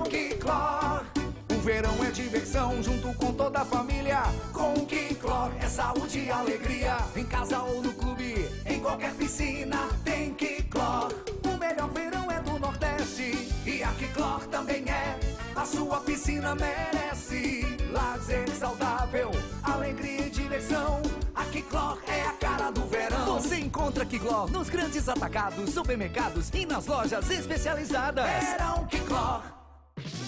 [0.10, 1.06] Kicklor.
[1.52, 4.24] O verão é diversão junto com toda a família.
[4.52, 6.98] Com o Kicklor é saúde e alegria.
[7.16, 11.14] Em casa ou no clube, em qualquer piscina tem Kicklor.
[11.46, 15.20] O melhor verão é do Nordeste e a Kicklor também é.
[15.56, 19.30] A sua piscina merece lazer saudável,
[19.62, 21.04] alegria e diversão.
[21.36, 23.26] A Kiclor é a cara do verão.
[23.40, 28.26] Você encontra Kiclor nos grandes atacados, supermercados e nas lojas especializadas.
[28.44, 29.59] Verão Kiclor.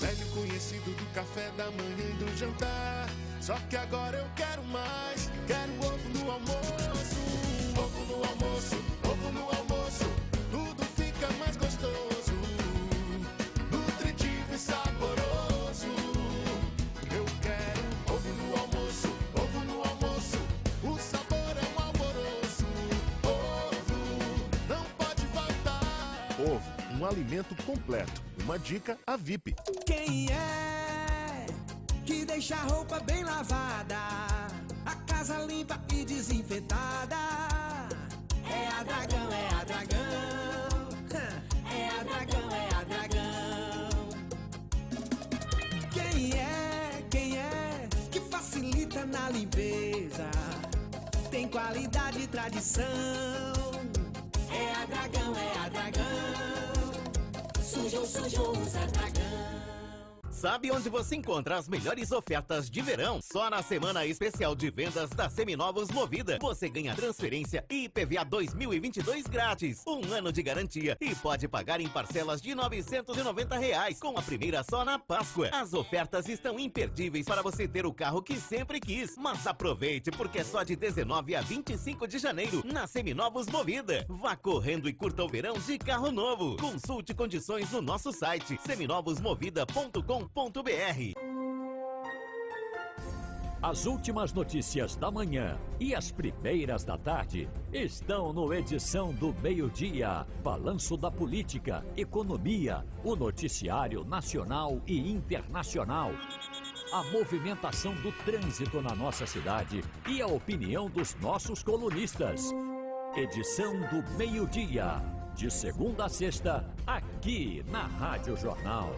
[0.02, 3.08] Velho conhecido do café da manhã e do jantar.
[3.40, 5.30] Só que agora eu quero mais.
[5.46, 7.22] Quero ovo no almoço.
[7.78, 10.06] Ovo no almoço, ovo no almoço.
[10.50, 12.34] Tudo fica mais gostoso.
[13.70, 15.86] Nutritivo e saboroso.
[17.14, 20.40] Eu quero ovo no almoço, ovo no almoço.
[20.84, 22.66] O sabor é um alvoroço.
[23.22, 26.28] Ovo não pode faltar.
[26.40, 29.56] Ovo, um alimento completo uma dica a VIP.
[29.86, 31.46] Quem é
[32.06, 33.98] que deixa a roupa bem lavada,
[34.86, 37.16] a casa limpa e desinfetada?
[38.50, 40.02] É a Dragão, é a Dragão.
[41.74, 43.90] É a Dragão, é a Dragão.
[45.94, 50.30] Quem é, quem é que facilita na limpeza?
[51.30, 52.84] Tem qualidade e tradição.
[54.50, 56.41] É a Dragão, é a Dragão.
[57.92, 59.31] Sujo, sujo, usa Dragão.
[60.42, 63.20] Sabe onde você encontra as melhores ofertas de verão?
[63.22, 66.40] Só na semana especial de vendas da Seminovos Movida.
[66.42, 69.84] Você ganha transferência e IPVA 2022 grátis.
[69.86, 74.64] Um ano de garantia e pode pagar em parcelas de 990 reais, com a primeira
[74.64, 75.48] só na Páscoa.
[75.54, 79.16] As ofertas estão imperdíveis para você ter o carro que sempre quis.
[79.18, 84.08] Mas aproveite, porque é só de 19 a 25 de janeiro na Seminovos Movida.
[84.10, 86.58] Vá correndo e curta o verão de carro novo.
[86.58, 88.60] Consulte condições no nosso site
[93.62, 100.26] As últimas notícias da manhã e as primeiras da tarde estão no Edição do Meio-Dia.
[100.42, 106.12] Balanço da política, economia, o noticiário nacional e internacional.
[106.94, 112.52] A movimentação do trânsito na nossa cidade e a opinião dos nossos colunistas.
[113.16, 114.96] Edição do Meio-Dia.
[115.36, 118.96] De segunda a sexta, aqui na Rádio Jornal.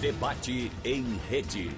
[0.00, 1.70] Debate em rede.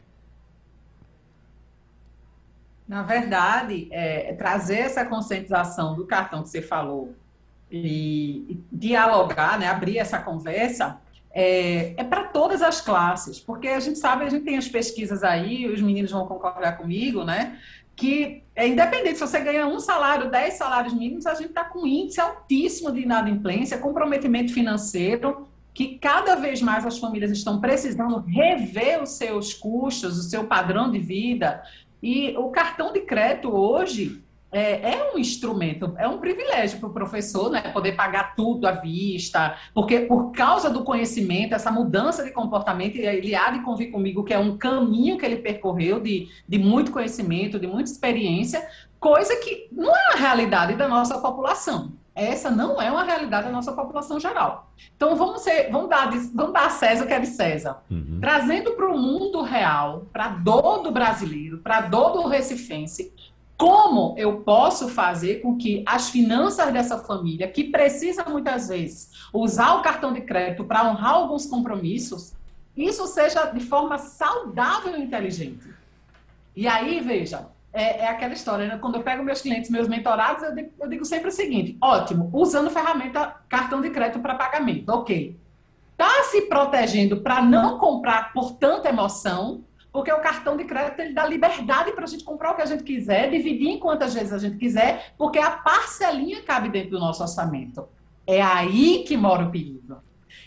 [2.87, 7.15] Na verdade, é, trazer essa conscientização do cartão que você falou
[7.69, 11.01] e, e dialogar, né, abrir essa conversa,
[11.35, 15.21] é, é para todas as classes, porque a gente sabe, a gente tem as pesquisas
[15.21, 17.59] aí, os meninos vão concordar comigo, né?
[17.93, 21.81] Que é independente se você ganha um salário, dez salários mínimos, a gente está com
[21.81, 28.19] um índice altíssimo de inadimplência, comprometimento financeiro, que cada vez mais as famílias estão precisando
[28.19, 31.61] rever os seus custos, o seu padrão de vida.
[32.01, 34.23] E o cartão de crédito hoje
[34.55, 38.71] é, é, um instrumento, é um privilégio para o professor, né, poder pagar tudo à
[38.71, 44.23] vista, porque por causa do conhecimento, essa mudança de comportamento, ele há de convir comigo
[44.23, 48.65] que é um caminho que ele percorreu de, de muito conhecimento, de muita experiência,
[48.97, 51.91] coisa que não é a realidade da nossa população.
[52.15, 54.71] Essa não é uma realidade da nossa população geral.
[54.95, 57.83] Então vamos, ser, vamos, dar, vamos dar a César o que é de César.
[57.91, 58.19] Uhum.
[58.21, 63.13] Trazendo para o mundo real, para a dor do brasileiro, para a dor do recifense,
[63.57, 69.75] como eu posso fazer com que as finanças dessa família, que precisa muitas vezes usar
[69.75, 72.33] o cartão de crédito para honrar alguns compromissos,
[72.75, 75.73] isso seja de forma saudável e inteligente.
[76.53, 78.77] E aí, veja, é, é aquela história, né?
[78.77, 82.29] quando eu pego meus clientes, meus mentorados, eu digo, eu digo sempre o seguinte: ótimo,
[82.33, 85.37] usando ferramenta cartão de crédito para pagamento, ok.
[85.91, 89.63] Está se protegendo para não comprar por tanta emoção,
[89.95, 92.65] porque o cartão de crédito ele dá liberdade para a gente comprar o que a
[92.65, 96.99] gente quiser, dividir em quantas vezes a gente quiser, porque a parcelinha cabe dentro do
[96.99, 97.87] nosso orçamento.
[98.27, 99.95] É aí que mora o perigo.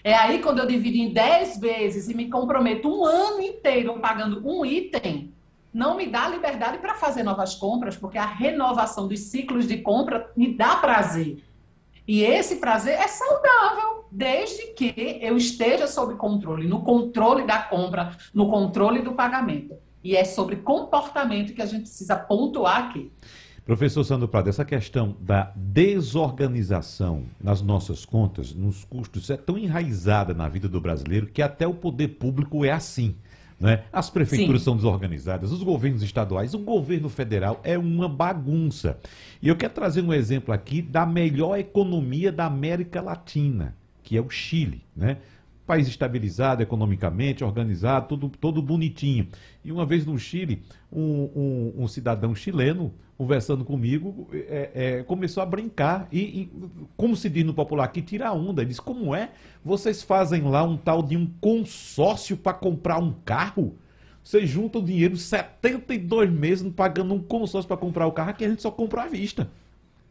[0.05, 4.47] É aí quando eu divido em 10 vezes e me comprometo um ano inteiro pagando
[4.47, 5.33] um item,
[5.73, 10.31] não me dá liberdade para fazer novas compras, porque a renovação dos ciclos de compra
[10.37, 11.43] me dá prazer.
[12.09, 18.17] E esse prazer é saudável, desde que eu esteja sob controle, no controle da compra,
[18.33, 19.77] no controle do pagamento.
[20.03, 23.13] E é sobre comportamento que a gente precisa pontuar aqui.
[23.63, 30.33] Professor Sandro Prado, essa questão da desorganização nas nossas contas, nos custos, é tão enraizada
[30.33, 33.17] na vida do brasileiro que até o poder público é assim.
[33.61, 33.83] Né?
[33.93, 34.67] As prefeituras Sim.
[34.67, 38.99] são desorganizadas, os governos estaduais, o governo federal é uma bagunça.
[39.43, 44.21] E eu quero trazer um exemplo aqui da melhor economia da América Latina, que é
[44.21, 44.85] o Chile.
[44.97, 45.17] Né?
[45.69, 49.29] País estabilizado economicamente, organizado, tudo, todo bonitinho.
[49.63, 51.03] E uma vez no Chile, um,
[51.77, 56.53] um, um cidadão chileno conversando comigo, é, é, começou a brincar e, e,
[56.97, 58.63] como se diz no popular aqui, tira onda.
[58.63, 59.33] Ele disse, como é?
[59.63, 63.77] Vocês fazem lá um tal de um consórcio para comprar um carro?
[64.25, 68.49] Você junta o dinheiro 72 meses pagando um consórcio para comprar o carro, que a
[68.49, 69.51] gente só compra à vista.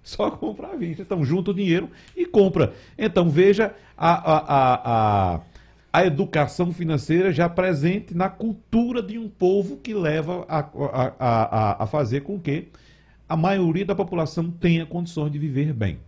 [0.08, 1.02] Só compra à vista.
[1.02, 2.74] Então, junta o dinheiro e compra.
[2.98, 5.42] Então, veja a, a, a, a,
[5.92, 11.84] a educação financeira já presente na cultura de um povo que leva a, a, a,
[11.84, 12.70] a fazer com que
[13.28, 16.00] a maioria da população tenha condições de viver bem.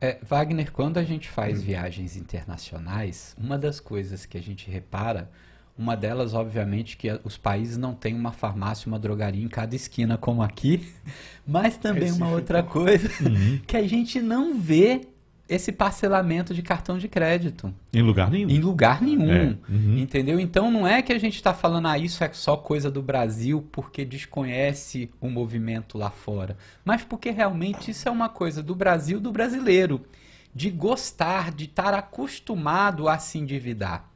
[0.00, 5.30] É, Wagner, quando a gente faz viagens internacionais, uma das coisas que a gente repara,
[5.78, 10.16] uma delas, obviamente, que os países não têm uma farmácia, uma drogaria em cada esquina
[10.16, 10.88] como aqui,
[11.46, 13.60] mas também uma outra coisa uhum.
[13.66, 15.02] que a gente não vê
[15.48, 17.72] esse parcelamento de cartão de crédito.
[17.92, 18.48] Em lugar nenhum.
[18.48, 19.30] Em lugar nenhum.
[19.30, 19.56] É.
[19.68, 19.98] Uhum.
[19.98, 20.40] Entendeu?
[20.40, 23.66] Então não é que a gente está falando, ah, isso é só coisa do Brasil
[23.70, 26.56] porque desconhece o movimento lá fora.
[26.84, 30.04] Mas porque realmente isso é uma coisa do Brasil, do brasileiro.
[30.52, 34.10] De gostar, de estar acostumado a se endividar.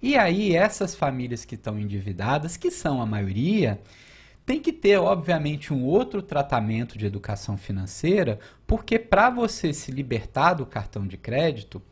[0.00, 3.80] E aí, essas famílias que estão endividadas, que são a maioria,
[4.46, 10.54] tem que ter, obviamente, um outro tratamento de educação financeira, porque para você se libertar
[10.54, 11.82] do cartão de crédito,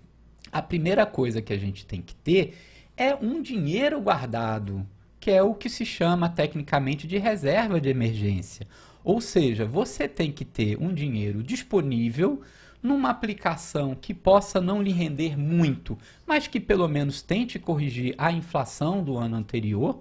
[0.50, 2.56] a primeira coisa que a gente tem que ter
[2.96, 4.86] é um dinheiro guardado,
[5.20, 8.66] que é o que se chama tecnicamente de reserva de emergência.
[9.04, 12.40] Ou seja, você tem que ter um dinheiro disponível
[12.86, 18.30] numa aplicação que possa não lhe render muito, mas que pelo menos tente corrigir a
[18.30, 20.00] inflação do ano anterior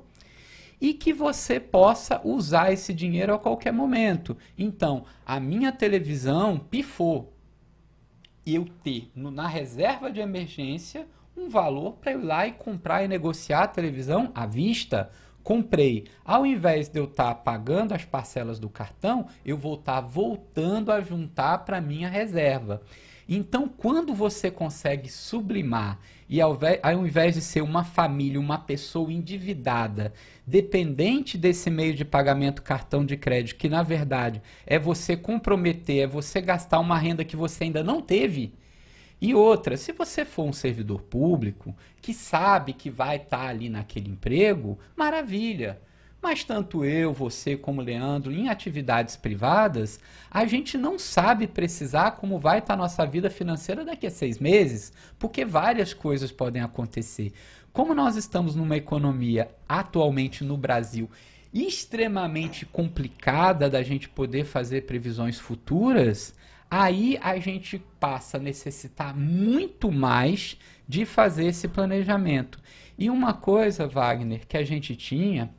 [0.80, 4.38] e que você possa usar esse dinheiro a qualquer momento.
[4.56, 7.34] Então, a minha televisão pifou.
[8.46, 13.08] Eu ter no, na reserva de emergência um valor para ir lá e comprar e
[13.08, 15.10] negociar a televisão à vista.
[15.46, 16.06] Comprei.
[16.26, 20.02] Ao invés de eu estar tá pagando as parcelas do cartão, eu vou estar tá
[20.02, 22.82] voltando a juntar para minha reserva.
[23.30, 29.14] Então, quando você consegue sublimar e ao, ao invés de ser uma família, uma pessoa
[29.14, 30.12] endividada,
[30.48, 36.08] dependente desse meio de pagamento cartão de crédito, que na verdade é você comprometer, é
[36.08, 38.52] você gastar uma renda que você ainda não teve.
[39.22, 43.70] E outra, se você for um servidor público que sabe que vai estar tá ali
[43.70, 45.82] naquele emprego, maravilha.
[46.22, 50.00] Mas tanto eu, você como Leandro, em atividades privadas,
[50.30, 54.40] a gente não sabe precisar como vai estar tá nossa vida financeira daqui a seis
[54.40, 57.32] meses, porque várias coisas podem acontecer.
[57.72, 61.10] Como nós estamos numa economia atualmente no Brasil
[61.54, 66.34] extremamente complicada da gente poder fazer previsões futuras,
[66.76, 70.58] aí a gente passa a necessitar muito mais
[70.88, 72.60] de fazer esse planejamento.
[72.98, 75.50] E uma coisa, Wagner, que a gente tinha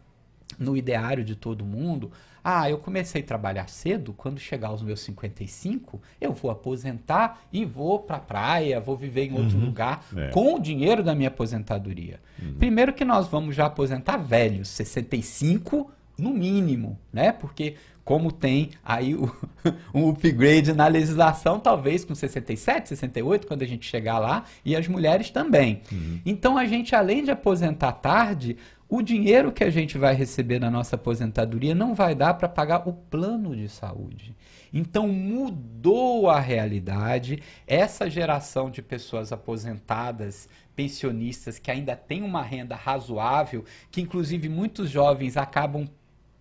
[0.58, 2.10] no ideário de todo mundo,
[2.44, 7.64] ah, eu comecei a trabalhar cedo, quando chegar aos meus 55, eu vou aposentar e
[7.64, 10.28] vou para a praia, vou viver em outro uhum, lugar é.
[10.28, 12.20] com o dinheiro da minha aposentadoria.
[12.40, 12.54] Uhum.
[12.58, 17.32] Primeiro que nós vamos já aposentar velhos, 65 no mínimo, né?
[17.32, 17.74] Porque
[18.06, 19.28] como tem aí o,
[19.92, 24.86] um upgrade na legislação, talvez com 67, 68, quando a gente chegar lá, e as
[24.86, 25.82] mulheres também.
[25.90, 26.20] Uhum.
[26.24, 28.56] Então a gente, além de aposentar tarde,
[28.88, 32.88] o dinheiro que a gente vai receber na nossa aposentadoria não vai dar para pagar
[32.88, 34.36] o plano de saúde.
[34.72, 37.42] Então mudou a realidade.
[37.66, 44.90] Essa geração de pessoas aposentadas, pensionistas, que ainda tem uma renda razoável, que inclusive muitos
[44.90, 45.88] jovens acabam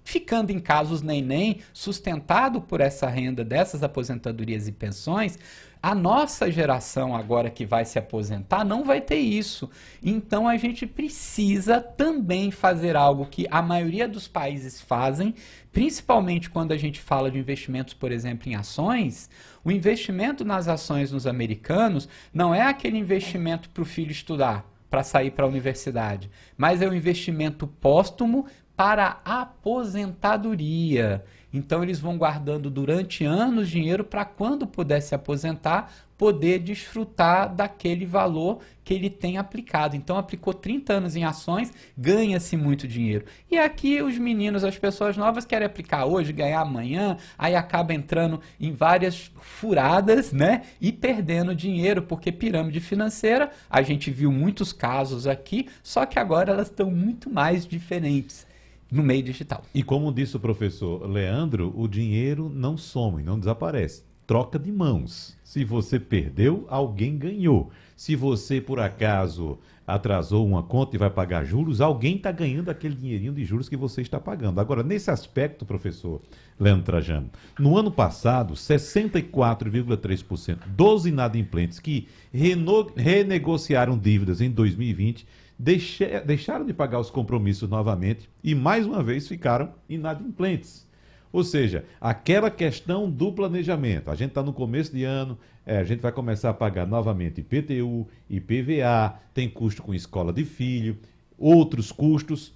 [0.06, 5.38] ficando em casos nem-nem, sustentado por essa renda dessas aposentadorias e pensões,
[5.82, 9.70] a nossa geração agora que vai se aposentar não vai ter isso.
[10.02, 15.34] Então a gente precisa também fazer algo que a maioria dos países fazem,
[15.72, 19.30] principalmente quando a gente fala de investimentos, por exemplo, em ações.
[19.64, 25.04] O investimento nas ações nos americanos não é aquele investimento para o filho estudar, para
[25.04, 28.46] sair para a universidade, mas é um investimento póstumo
[28.76, 31.24] para a aposentadoria.
[31.56, 38.06] Então eles vão guardando durante anos dinheiro para quando puder se aposentar, poder desfrutar daquele
[38.06, 39.96] valor que ele tem aplicado.
[39.96, 43.26] Então aplicou 30 anos em ações, ganha-se muito dinheiro.
[43.50, 48.42] E aqui os meninos, as pessoas novas querem aplicar hoje, ganhar amanhã, aí acaba entrando
[48.60, 50.64] em várias furadas, né?
[50.82, 56.52] E perdendo dinheiro, porque pirâmide financeira, a gente viu muitos casos aqui, só que agora
[56.52, 58.45] elas estão muito mais diferentes
[58.92, 59.64] no meio digital.
[59.74, 64.04] E como disse o professor Leandro, o dinheiro não some, não desaparece.
[64.28, 65.38] Troca de mãos.
[65.44, 67.70] Se você perdeu, alguém ganhou.
[67.96, 72.96] Se você, por acaso, atrasou uma conta e vai pagar juros, alguém está ganhando aquele
[72.96, 74.60] dinheirinho de juros que você está pagando.
[74.60, 76.20] Agora, nesse aspecto, professor
[76.60, 77.30] Leandro Trajano,
[77.60, 85.28] no ano passado, 64,3% dos inadimplentes que renegociaram dívidas em 2020
[85.58, 90.86] deixe, deixaram de pagar os compromissos novamente e mais uma vez ficaram inadimplentes.
[91.32, 94.10] Ou seja, aquela questão do planejamento.
[94.10, 97.42] A gente está no começo de ano, é, a gente vai começar a pagar novamente
[97.42, 100.98] IPTU, IPVA, tem custo com escola de filho,
[101.38, 102.54] outros custos.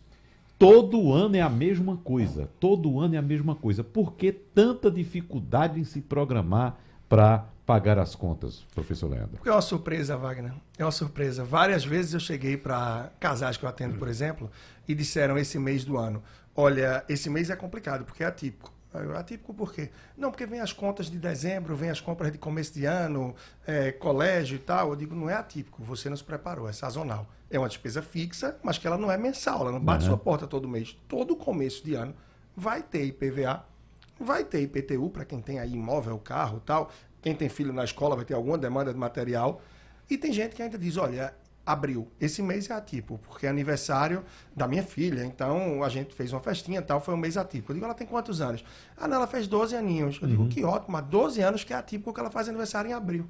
[0.57, 2.49] Todo ano é a mesma coisa.
[2.59, 3.83] Todo ano é a mesma coisa.
[3.83, 6.79] Por que tanta dificuldade em se programar
[7.09, 9.37] para pagar as contas, professor Leandro?
[9.37, 10.53] Porque é uma surpresa, Wagner.
[10.77, 11.43] É uma surpresa.
[11.43, 14.49] Várias vezes eu cheguei para casais que eu atendo, por exemplo,
[14.87, 16.23] e disseram esse mês do ano:
[16.55, 18.73] olha, esse mês é complicado porque é atípico.
[19.15, 19.91] Atípico por quê?
[20.17, 23.35] Não, porque vem as contas de dezembro, vem as compras de começo de ano,
[23.67, 24.89] é, colégio e tal.
[24.89, 27.27] Eu digo, não é atípico, você não se preparou, é sazonal.
[27.51, 30.09] É uma despesa fixa, mas que ela não é mensal, ela não bate uhum.
[30.09, 30.97] sua porta todo mês.
[31.07, 32.15] Todo começo de ano
[32.55, 33.63] vai ter IPVA,
[34.19, 36.91] vai ter IPTU para quem tem aí imóvel, carro tal.
[37.21, 39.61] Quem tem filho na escola vai ter alguma demanda de material.
[40.09, 41.33] E tem gente que ainda diz, olha,
[41.65, 42.07] abril.
[42.19, 44.23] Esse mês é atípico, porque é aniversário
[44.55, 45.23] da minha filha.
[45.23, 47.71] Então a gente fez uma festinha tal, foi um mês atípico.
[47.71, 48.63] Eu digo, ela tem quantos anos?
[48.97, 50.17] Ah, não, ela fez 12 aninhos.
[50.21, 50.29] Eu uhum.
[50.29, 53.27] digo, que ótimo, mas 12 anos que é atípico que ela faz aniversário em abril.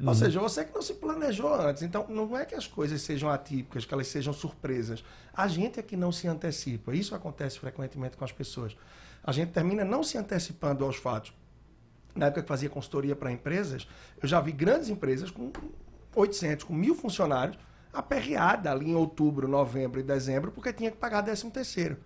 [0.00, 0.08] Uhum.
[0.08, 1.82] Ou seja, você que não se planejou antes.
[1.82, 5.04] Então, não é que as coisas sejam atípicas, que elas sejam surpresas.
[5.32, 6.94] A gente é que não se antecipa.
[6.94, 8.76] Isso acontece frequentemente com as pessoas.
[9.24, 11.32] A gente termina não se antecipando aos fatos.
[12.14, 13.88] Na época que fazia consultoria para empresas,
[14.20, 15.50] eu já vi grandes empresas com
[16.14, 17.58] 800, com mil funcionários,
[17.92, 21.98] aperreada ali em outubro, novembro e dezembro, porque tinha que pagar 13 terceiro.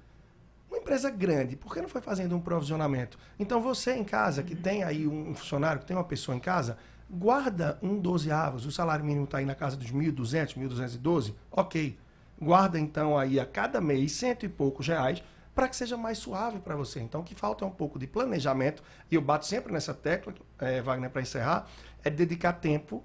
[0.69, 3.19] Uma empresa grande, por que não foi fazendo um provisionamento?
[3.39, 6.77] Então você em casa, que tem aí um funcionário, que tem uma pessoa em casa,
[7.09, 11.97] guarda um dozeavos, o salário mínimo está aí na casa dos 1.200, 1.212, ok.
[12.41, 15.23] Guarda então aí a cada mês cento e poucos reais
[15.57, 17.01] para que seja mais suave para você.
[17.01, 20.35] Então o que falta é um pouco de planejamento, e eu bato sempre nessa tecla,
[20.59, 21.67] é, Wagner, para encerrar,
[22.05, 23.03] é dedicar tempo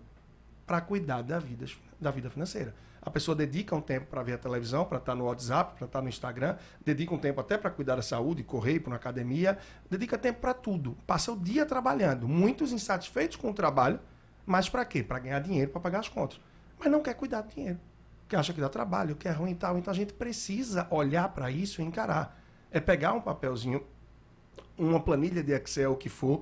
[0.68, 1.66] para cuidar da vida,
[2.00, 2.76] da vida financeira.
[3.02, 5.86] A pessoa dedica um tempo para ver a televisão, para estar tá no WhatsApp, para
[5.86, 8.96] estar tá no Instagram, dedica um tempo até para cuidar da saúde, correr, para uma
[8.98, 9.58] academia,
[9.90, 10.98] dedica tempo para tudo.
[11.08, 13.98] Passa o dia trabalhando, muitos insatisfeitos com o trabalho,
[14.46, 15.02] mas para quê?
[15.02, 16.40] Para ganhar dinheiro, para pagar as contas.
[16.78, 17.80] Mas não quer cuidar do dinheiro,
[18.28, 19.78] que acha que dá trabalho, que é ruim e tal.
[19.78, 22.41] Então a gente precisa olhar para isso e encarar.
[22.72, 23.84] É pegar um papelzinho,
[24.78, 26.42] uma planilha de Excel, o que for,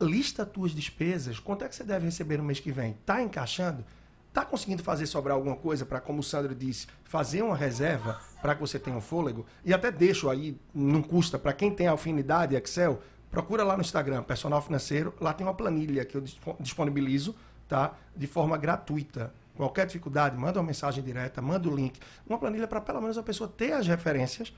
[0.00, 2.92] lista tuas despesas, quanto é que você deve receber no mês que vem?
[2.92, 3.84] Está encaixando?
[4.28, 8.54] Está conseguindo fazer sobrar alguma coisa para, como o Sandro disse, fazer uma reserva para
[8.54, 9.46] que você tenha um fôlego?
[9.64, 14.22] E até deixo aí, não custa, para quem tem afinidade Excel, procura lá no Instagram,
[14.24, 16.24] Personal Financeiro, lá tem uma planilha que eu
[16.58, 17.34] disponibilizo,
[17.68, 17.94] tá?
[18.16, 19.32] De forma gratuita.
[19.56, 22.00] Qualquer dificuldade, manda uma mensagem direta, manda o link.
[22.26, 24.52] Uma planilha para pelo menos a pessoa ter as referências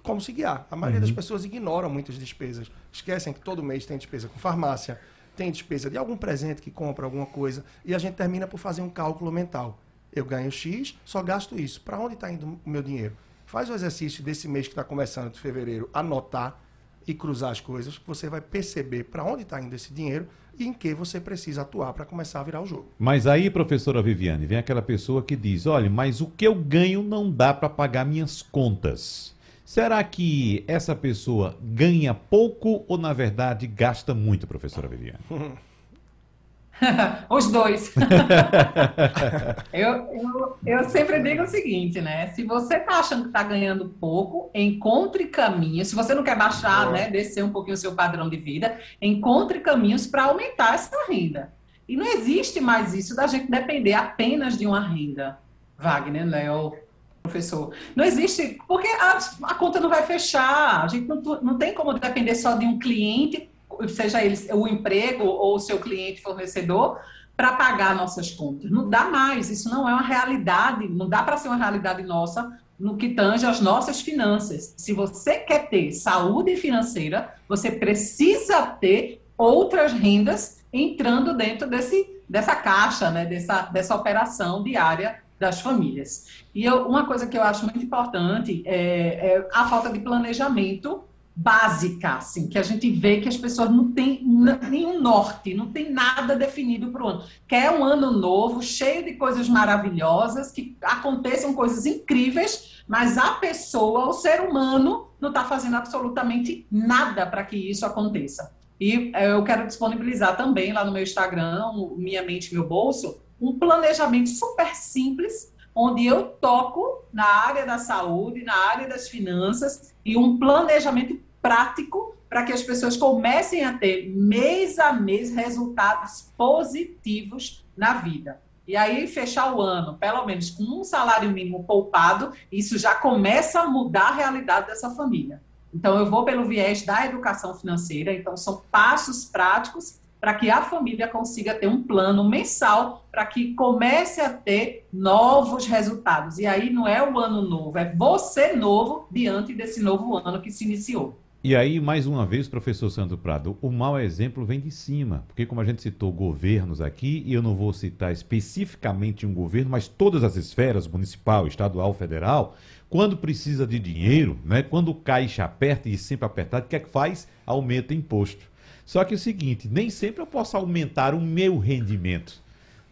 [0.00, 0.66] como se guiar.
[0.70, 1.06] A maioria uhum.
[1.06, 2.70] das pessoas ignoram muitas despesas.
[2.92, 5.00] Esquecem que todo mês tem despesa com farmácia,
[5.36, 8.82] tem despesa de algum presente que compra, alguma coisa, e a gente termina por fazer
[8.82, 9.78] um cálculo mental.
[10.12, 11.80] Eu ganho X, só gasto isso.
[11.80, 13.16] Para onde está indo o meu dinheiro?
[13.46, 16.60] Faz o exercício desse mês que está começando, de fevereiro, anotar
[17.06, 20.26] e cruzar as coisas, você vai perceber para onde está indo esse dinheiro
[20.58, 22.86] e em que você precisa atuar para começar a virar o jogo.
[22.98, 27.02] Mas aí, professora Viviane, vem aquela pessoa que diz: olha, mas o que eu ganho
[27.02, 29.33] não dá para pagar minhas contas.
[29.74, 35.18] Será que essa pessoa ganha pouco ou, na verdade, gasta muito, professora Viviane?
[37.28, 37.92] Os dois.
[39.74, 42.28] eu, eu, eu, sempre digo o seguinte, né?
[42.28, 45.88] Se você está achando que está ganhando pouco, encontre caminhos.
[45.88, 49.58] Se você não quer baixar, né, descer um pouquinho o seu padrão de vida, encontre
[49.58, 51.52] caminhos para aumentar essa renda.
[51.88, 55.36] E não existe mais isso da gente depender apenas de uma renda.
[55.76, 56.83] Wagner, Léo,
[57.24, 57.72] professor.
[57.96, 60.84] Não existe, porque a, a, conta não vai fechar.
[60.84, 63.50] A gente não, não tem como depender só de um cliente,
[63.88, 67.00] seja ele o emprego ou o seu cliente fornecedor,
[67.34, 68.70] para pagar nossas contas.
[68.70, 69.50] Não dá mais.
[69.50, 70.86] Isso não é uma realidade.
[70.86, 74.74] Não dá para ser uma realidade nossa no que tange às nossas finanças.
[74.76, 82.54] Se você quer ter saúde financeira, você precisa ter outras rendas entrando dentro desse, dessa
[82.54, 86.26] caixa, né, dessa, dessa operação diária das famílias.
[86.54, 91.04] E eu, uma coisa que eu acho muito importante é, é, a falta de planejamento
[91.36, 94.24] básica, assim, que a gente vê que as pessoas não têm
[94.70, 97.24] nenhum norte, não tem nada definido para o ano.
[97.46, 104.06] Quer um ano novo, cheio de coisas maravilhosas, que aconteçam coisas incríveis, mas a pessoa,
[104.06, 108.54] o ser humano, não está fazendo absolutamente nada para que isso aconteça.
[108.80, 113.58] E é, eu quero disponibilizar também lá no meu Instagram, Minha Mente Meu Bolso, um
[113.58, 120.16] planejamento super simples, onde eu toco na área da saúde, na área das finanças e
[120.16, 127.64] um planejamento prático para que as pessoas comecem a ter mês a mês resultados positivos
[127.76, 128.40] na vida.
[128.66, 133.60] e aí fechar o ano, pelo menos com um salário mínimo poupado, isso já começa
[133.60, 135.42] a mudar a realidade dessa família.
[135.74, 140.62] Então, eu vou pelo viés da educação financeira, então, são passos práticos para que a
[140.62, 146.38] família consiga ter um plano mensal para que comece a ter novos resultados.
[146.38, 150.50] E aí não é o ano novo, é você novo diante desse novo ano que
[150.50, 151.20] se iniciou.
[151.42, 155.44] E aí, mais uma vez, professor Sandro Prado, o mau exemplo vem de cima, porque
[155.44, 159.88] como a gente citou governos aqui, e eu não vou citar especificamente um governo, mas
[159.88, 162.56] todas as esferas, municipal, estadual, federal,
[162.88, 166.80] quando precisa de dinheiro, né, quando o caixa aperta e sempre apertado, o que é
[166.80, 167.28] que faz?
[167.44, 168.53] Aumenta imposto.
[168.84, 172.42] Só que é o seguinte, nem sempre eu posso aumentar o meu rendimento.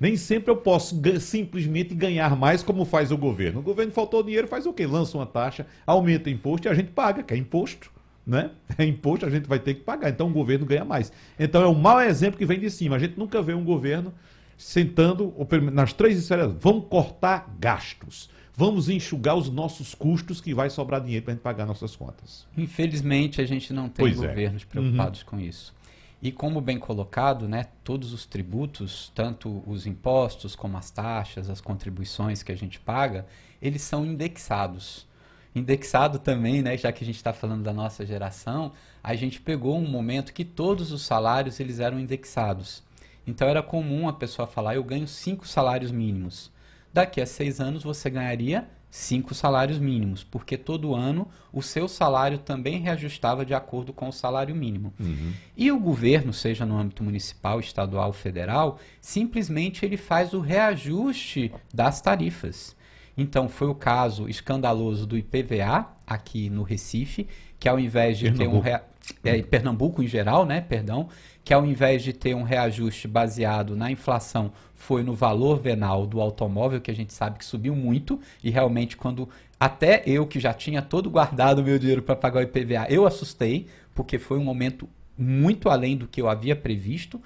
[0.01, 3.61] Nem sempre eu posso simplesmente ganhar mais como faz o governo.
[3.61, 4.87] O governo faltou dinheiro, faz o quê?
[4.87, 7.91] Lança uma taxa, aumenta o imposto e a gente paga, que é imposto
[8.27, 8.51] né?
[8.79, 10.09] É imposto, a gente vai ter que pagar.
[10.09, 11.13] Então o governo ganha mais.
[11.39, 12.97] Então é um mau exemplo que vem de cima.
[12.97, 14.13] A gente nunca vê um governo
[14.57, 15.35] sentando
[15.73, 16.53] nas três esferas.
[16.61, 18.31] Vamos cortar gastos.
[18.55, 22.47] Vamos enxugar os nossos custos que vai sobrar dinheiro para a gente pagar nossas contas.
[22.57, 24.29] Infelizmente a gente não tem pois é.
[24.29, 24.67] governos é.
[24.67, 25.27] preocupados uhum.
[25.27, 25.75] com isso.
[26.23, 31.61] E como bem colocado, né, todos os tributos, tanto os impostos como as taxas, as
[31.61, 33.27] contribuições que a gente paga,
[33.61, 35.07] eles são indexados
[35.55, 39.77] indexado também, né, já que a gente está falando da nossa geração, a gente pegou
[39.77, 42.83] um momento que todos os salários eles eram indexados.
[43.27, 46.51] Então era comum a pessoa falar, eu ganho cinco salários mínimos.
[46.93, 52.37] Daqui a seis anos você ganharia cinco salários mínimos, porque todo ano o seu salário
[52.37, 54.93] também reajustava de acordo com o salário mínimo.
[55.01, 55.33] Uhum.
[55.57, 62.03] E o governo, seja no âmbito municipal, estadual, federal, simplesmente ele faz o reajuste das
[62.03, 62.77] tarifas.
[63.17, 67.27] Então, foi o caso escandaloso do IPVA aqui no Recife,
[67.59, 68.51] que ao invés de Pernambuco.
[68.51, 68.61] ter um.
[68.61, 68.85] Rea...
[69.25, 70.61] É, Pernambuco em geral, né?
[70.61, 71.09] Perdão.
[71.45, 76.21] Que ao invés de ter um reajuste baseado na inflação, foi no valor venal do
[76.21, 78.21] automóvel, que a gente sabe que subiu muito.
[78.43, 79.29] E realmente, quando.
[79.59, 83.07] Até eu, que já tinha todo guardado o meu dinheiro para pagar o IPVA, eu
[83.07, 87.21] assustei, porque foi um momento muito além do que eu havia previsto.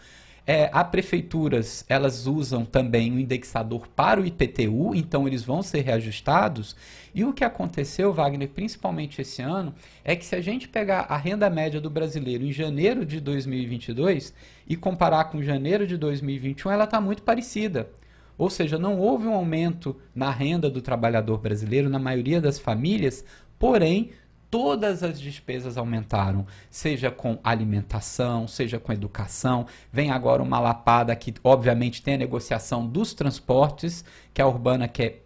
[0.48, 5.80] É, a prefeituras, elas usam também o indexador para o IPTU, então eles vão ser
[5.80, 6.76] reajustados.
[7.12, 9.74] E o que aconteceu, Wagner, principalmente esse ano,
[10.04, 14.32] é que se a gente pegar a renda média do brasileiro em janeiro de 2022
[14.68, 17.90] e comparar com janeiro de 2021, ela está muito parecida.
[18.38, 23.24] Ou seja, não houve um aumento na renda do trabalhador brasileiro, na maioria das famílias,
[23.58, 24.10] porém
[24.56, 29.66] todas as despesas aumentaram, seja com alimentação, seja com educação.
[29.92, 34.02] Vem agora uma lapada que, obviamente, tem a negociação dos transportes,
[34.32, 35.20] que a Urbana quer,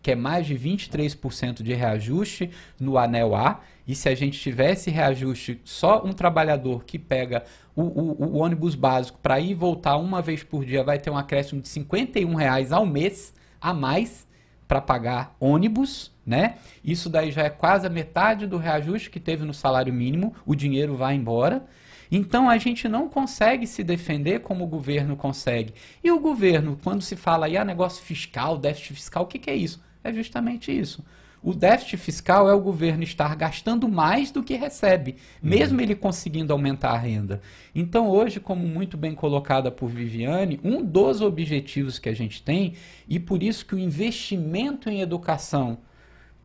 [0.00, 3.62] quer mais de 23% de reajuste no anel A.
[3.84, 7.42] E se a gente tivesse reajuste, só um trabalhador que pega
[7.74, 11.10] o, o, o ônibus básico para ir e voltar uma vez por dia vai ter
[11.10, 14.24] um acréscimo de 51 reais ao mês a mais
[14.68, 16.56] para pagar ônibus né?
[16.84, 20.54] Isso daí já é quase a metade do reajuste que teve no salário mínimo, o
[20.54, 21.64] dinheiro vai embora.
[22.10, 25.72] Então a gente não consegue se defender como o governo consegue.
[26.04, 29.50] E o governo, quando se fala aí, ah, negócio fiscal, déficit fiscal, o que, que
[29.50, 29.82] é isso?
[30.04, 31.02] É justamente isso.
[31.42, 35.84] O déficit fiscal é o governo estar gastando mais do que recebe, mesmo uhum.
[35.84, 37.40] ele conseguindo aumentar a renda.
[37.74, 42.74] Então, hoje, como muito bem colocada por Viviane, um dos objetivos que a gente tem,
[43.08, 45.78] e por isso que o investimento em educação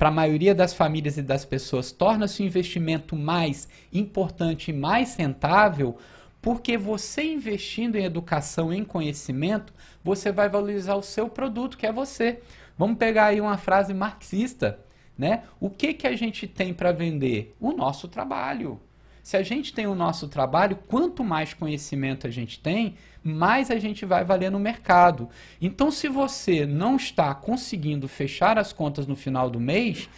[0.04, 5.16] para a maioria das famílias e das pessoas, torna-se um investimento mais importante e mais
[5.16, 5.98] rentável,
[6.42, 9.74] porque você investindo em educação, em conhecimento,
[10.04, 12.42] você vai valorizar o seu produto, que é você.
[12.78, 14.78] Vamos pegar aí uma frase marxista,
[15.18, 15.44] né?
[15.58, 17.56] O que que a gente tem para vender?
[17.58, 18.82] O nosso trabalho.
[19.24, 23.80] Se a gente tem o nosso trabalho, quanto mais conhecimento a gente tem, mais a
[23.80, 25.30] gente vai valer no mercado.
[25.62, 30.10] Então, se você não está conseguindo fechar as contas no final do mês,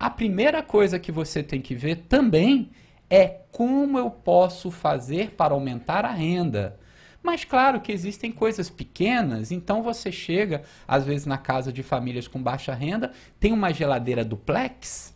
[0.00, 2.70] a primeira coisa que você tem que ver também
[3.10, 6.80] é como eu posso fazer para aumentar a renda.
[7.22, 12.26] Mas claro que existem coisas pequenas, então você chega, às vezes, na casa de famílias
[12.26, 15.13] com baixa renda, tem uma geladeira duplex,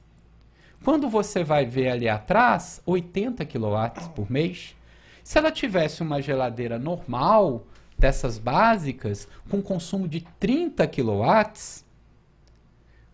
[0.85, 4.77] quando você vai ver ali atrás, 80 kW por mês.
[5.23, 7.67] Se ela tivesse uma geladeira normal,
[7.99, 11.85] dessas básicas, com consumo de 30 kW,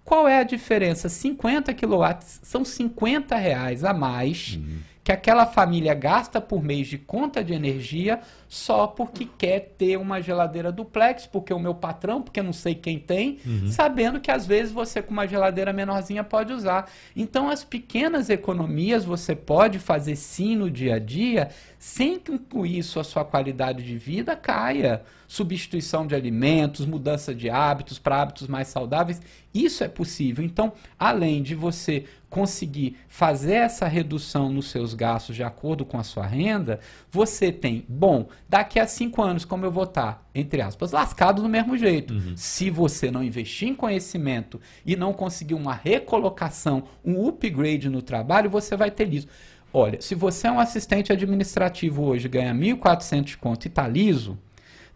[0.05, 1.09] qual é a diferença?
[1.09, 4.79] 50 kW são 50 reais a mais uhum.
[5.05, 10.23] Que aquela família gasta por mês de conta de energia só porque quer ter uma
[10.23, 13.69] geladeira duplex, porque o meu patrão, porque eu não sei quem tem, uhum.
[13.69, 16.91] sabendo que às vezes você com uma geladeira menorzinha pode usar.
[17.15, 21.51] Então as pequenas economias você pode fazer sim no dia a dia,
[21.85, 25.03] sem que com isso a sua qualidade de vida caia.
[25.28, 29.20] Substituição de alimentos, mudança de hábitos para hábitos mais saudáveis,
[29.53, 30.43] isso é possível.
[30.43, 36.03] Então, além de você conseguir fazer essa redução nos seus gastos de acordo com a
[36.03, 36.80] sua renda,
[37.11, 41.49] você tem, bom, daqui a cinco anos, como eu vou estar, entre aspas, lascado do
[41.49, 42.14] mesmo jeito.
[42.14, 42.32] Uhum.
[42.35, 48.49] Se você não investir em conhecimento e não conseguir uma recolocação, um upgrade no trabalho,
[48.49, 49.28] você vai ter liso.
[49.77, 54.39] Olha, se você é um assistente administrativo hoje, ganha 1.400 de conto e está liso,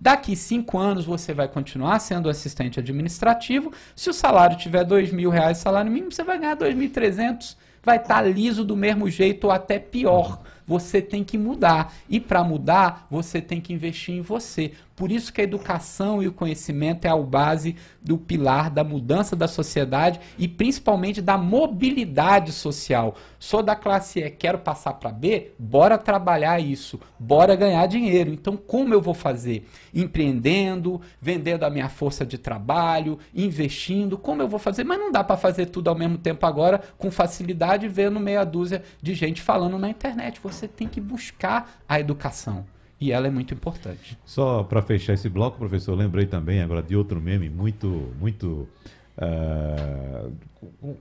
[0.00, 3.72] Daqui cinco anos você vai continuar sendo assistente administrativo.
[3.96, 7.56] Se o salário tiver mil reais salário mínimo, você vai ganhar dois mil trezentos.
[7.82, 10.40] Vai estar tá liso do mesmo jeito ou até pior.
[10.64, 11.92] Você tem que mudar.
[12.08, 14.70] E para mudar, você tem que investir em você.
[14.98, 19.36] Por isso que a educação e o conhecimento é a base do pilar da mudança
[19.36, 23.14] da sociedade e principalmente da mobilidade social.
[23.38, 28.32] Sou da classe E, quero passar para B, bora trabalhar isso, bora ganhar dinheiro.
[28.32, 29.68] Então, como eu vou fazer?
[29.94, 34.82] Empreendendo, vendendo a minha força de trabalho, investindo, como eu vou fazer?
[34.82, 38.82] Mas não dá para fazer tudo ao mesmo tempo agora com facilidade vendo meia dúzia
[39.00, 40.40] de gente falando na internet.
[40.42, 42.66] Você tem que buscar a educação.
[43.00, 44.18] E ela é muito importante.
[44.24, 48.68] Só para fechar esse bloco, professor, lembrei também agora de outro meme muito, muito,
[49.16, 50.32] uh,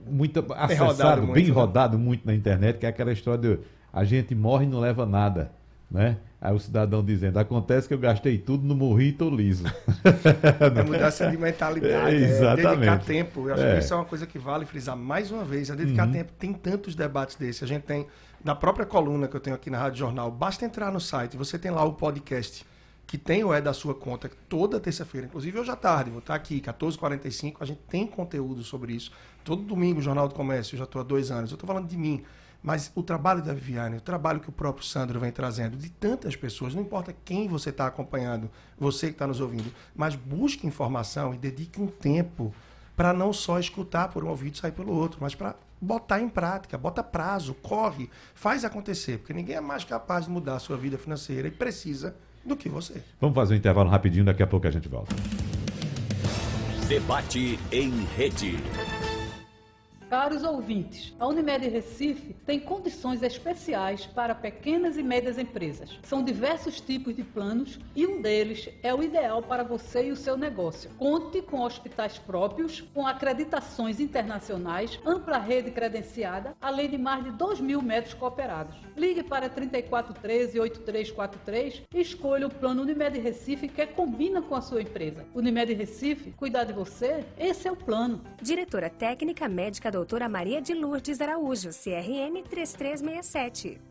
[0.08, 1.54] muito acessado, rodado bem muito, né?
[1.54, 3.58] rodado muito na internet, que é aquela história de
[3.92, 5.50] a gente morre e não leva nada,
[5.90, 6.18] né?
[6.40, 9.64] Aí o cidadão dizendo, acontece que eu gastei tudo, não morri e liso.
[10.78, 12.66] É mudança de mentalidade, é, exatamente.
[12.66, 13.48] é dedicar tempo.
[13.48, 13.72] Eu acho é.
[13.72, 16.12] que isso é uma coisa que vale frisar mais uma vez, é dedicar uhum.
[16.12, 16.32] tempo.
[16.38, 17.62] Tem tantos debates desses.
[17.64, 18.06] A gente tem
[18.44, 21.58] na própria coluna que eu tenho aqui na Rádio Jornal, basta entrar no site, você
[21.58, 22.64] tem lá o podcast
[23.04, 26.34] que tem o É da sua conta toda terça-feira, inclusive hoje à tarde, vou estar
[26.34, 29.10] aqui, 14h45, a gente tem conteúdo sobre isso.
[29.42, 31.96] Todo domingo, Jornal do Comércio, eu já estou há dois anos, eu estou falando de
[31.96, 32.22] mim.
[32.62, 36.34] Mas o trabalho da Viviane, o trabalho que o próprio Sandro vem trazendo, de tantas
[36.34, 41.32] pessoas, não importa quem você está acompanhando, você que está nos ouvindo, mas busque informação
[41.32, 42.52] e dedique um tempo
[42.96, 46.28] para não só escutar por um ouvido e sair pelo outro, mas para botar em
[46.28, 50.76] prática, bota prazo, corre, faz acontecer, porque ninguém é mais capaz de mudar a sua
[50.76, 53.02] vida financeira e precisa do que você.
[53.20, 55.14] Vamos fazer um intervalo rapidinho, daqui a pouco a gente volta.
[56.88, 58.56] Debate em rede.
[60.08, 65.98] Caros ouvintes, a Unimed Recife tem condições especiais para pequenas e médias empresas.
[66.02, 70.16] São diversos tipos de planos e um deles é o ideal para você e o
[70.16, 70.88] seu negócio.
[70.96, 77.60] Conte com hospitais próprios, com acreditações internacionais, ampla rede credenciada, além de mais de 2
[77.60, 78.78] mil médicos cooperados.
[78.96, 85.26] Ligue para 3413-8343 e escolha o plano Unimed Recife que combina com a sua empresa.
[85.34, 87.26] Unimed Recife, cuidar de você?
[87.38, 88.24] Esse é o plano.
[88.40, 93.87] Diretora Técnica Médica do doutora Maria de Lourdes Araújo, CRM 3367.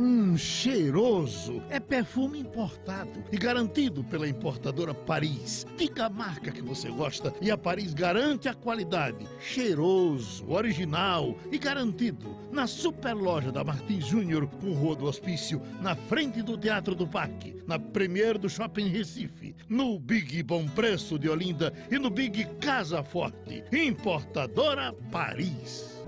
[0.00, 1.62] Hum, cheiroso.
[1.68, 5.66] É perfume importado e garantido pela importadora Paris.
[5.76, 9.28] Diga a marca que você gosta e a Paris garante a qualidade.
[9.38, 12.34] Cheiroso, original e garantido.
[12.50, 17.06] Na super loja da Martins Júnior, com Rua do Hospício, na frente do Teatro do
[17.06, 22.46] Parque, na Premier do Shopping Recife, no Big Bom Preço de Olinda e no Big
[22.58, 23.62] Casa Forte.
[23.70, 26.02] Importadora Paris.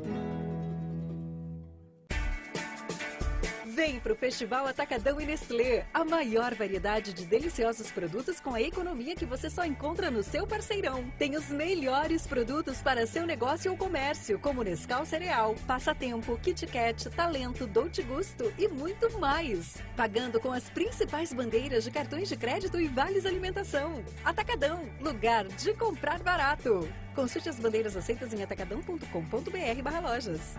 [3.74, 5.86] Vem pro Festival Atacadão e Nestlé.
[5.94, 10.46] A maior variedade de deliciosos produtos com a economia que você só encontra no seu
[10.46, 11.10] parceirão.
[11.18, 17.08] Tem os melhores produtos para seu negócio ou comércio, como Nescau Cereal, Passatempo, Kit Kat,
[17.10, 19.78] Talento, Dolce Gusto e muito mais.
[19.96, 24.04] Pagando com as principais bandeiras de cartões de crédito e vales alimentação.
[24.22, 26.86] Atacadão, lugar de comprar barato.
[27.14, 30.58] Consulte as bandeiras aceitas em atacadão.com.br/lojas.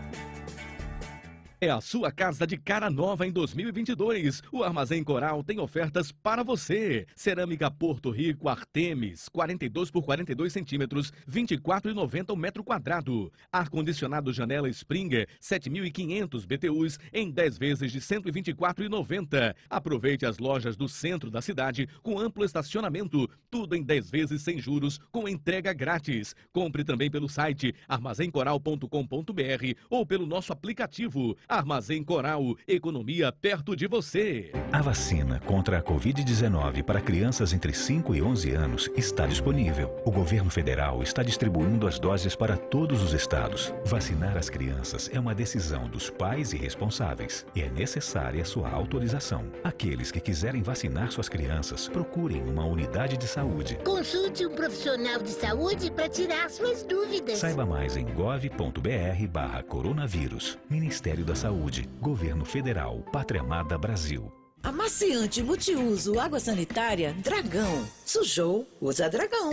[1.63, 4.43] É a sua casa de cara nova em 2022.
[4.51, 7.07] O Armazém Coral tem ofertas para você.
[7.15, 13.31] Cerâmica Porto Rico Artemis, 42 por 42 centímetros, 24,90 o metro quadrado.
[13.49, 19.55] Ar-condicionado Janela Springer, 7.500 BTUs em 10 vezes de 124,90.
[19.69, 24.59] Aproveite as lojas do centro da cidade com amplo estacionamento, tudo em 10 vezes sem
[24.59, 26.35] juros, com entrega grátis.
[26.51, 34.51] Compre também pelo site armazencoral.com.br ou pelo nosso aplicativo Armazém Coral, economia perto de você.
[34.71, 39.95] A vacina contra a Covid-19 para crianças entre 5 e 11 anos está disponível.
[40.03, 43.71] O governo federal está distribuindo as doses para todos os estados.
[43.85, 49.45] Vacinar as crianças é uma decisão dos pais e responsáveis e é necessária sua autorização.
[49.63, 53.77] Aqueles que quiserem vacinar suas crianças, procurem uma unidade de saúde.
[53.85, 57.37] Consulte um profissional de saúde para tirar suas dúvidas.
[57.37, 60.57] Saiba mais em gov.br barra coronavírus.
[60.67, 64.31] Ministério da Saúde, Governo Federal, Pátria Amada Brasil.
[64.61, 67.85] Amaciante multiuso água sanitária Dragão.
[68.05, 69.51] Sujou, usa Dragão.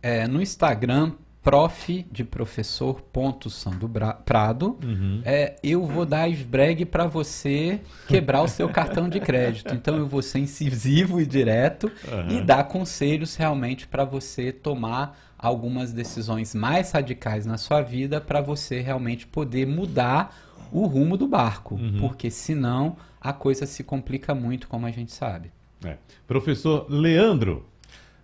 [0.07, 1.11] É, no Instagram,
[1.43, 3.91] prof de professor ponto Sandro
[4.23, 5.21] Prado, uhum.
[5.25, 9.73] é, eu vou dar esbregue para você quebrar o seu cartão de crédito.
[9.73, 12.37] Então eu vou ser incisivo e direto uhum.
[12.37, 18.39] e dar conselhos realmente para você tomar algumas decisões mais radicais na sua vida para
[18.39, 20.33] você realmente poder mudar
[20.71, 21.97] o rumo do barco, uhum.
[21.99, 25.51] porque senão a coisa se complica muito, como a gente sabe.
[25.83, 25.97] É.
[26.25, 27.65] Professor Leandro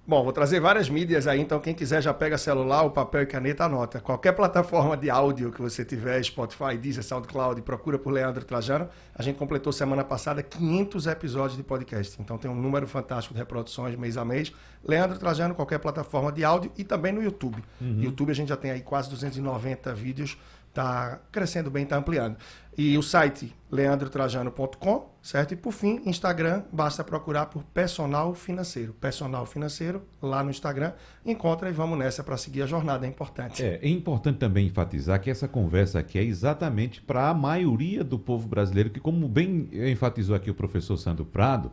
[0.05, 3.25] Bom, vou trazer várias mídias aí, então quem quiser já pega celular, o papel e
[3.25, 4.01] caneta, anota.
[4.01, 8.89] Qualquer plataforma de áudio que você tiver, Spotify, Deezer, SoundCloud, procura por Leandro Trajano.
[9.15, 13.39] A gente completou semana passada 500 episódios de podcast, então tem um número fantástico de
[13.39, 14.51] reproduções mês a mês.
[14.85, 17.63] Leandro Trajano, qualquer plataforma de áudio e também no YouTube.
[17.79, 18.01] Uhum.
[18.01, 20.37] YouTube a gente já tem aí quase 290 vídeos
[20.73, 22.35] Está crescendo bem, está ampliando.
[22.77, 25.53] E o site leandrotrajano.com, certo?
[25.53, 28.93] E por fim, Instagram, basta procurar por personal financeiro.
[28.93, 30.93] Personal financeiro, lá no Instagram,
[31.25, 33.63] encontra e vamos nessa para seguir a jornada, é importante.
[33.63, 38.19] É, é importante também enfatizar que essa conversa aqui é exatamente para a maioria do
[38.19, 41.71] povo brasileiro, que como bem enfatizou aqui o professor Sandro Prado,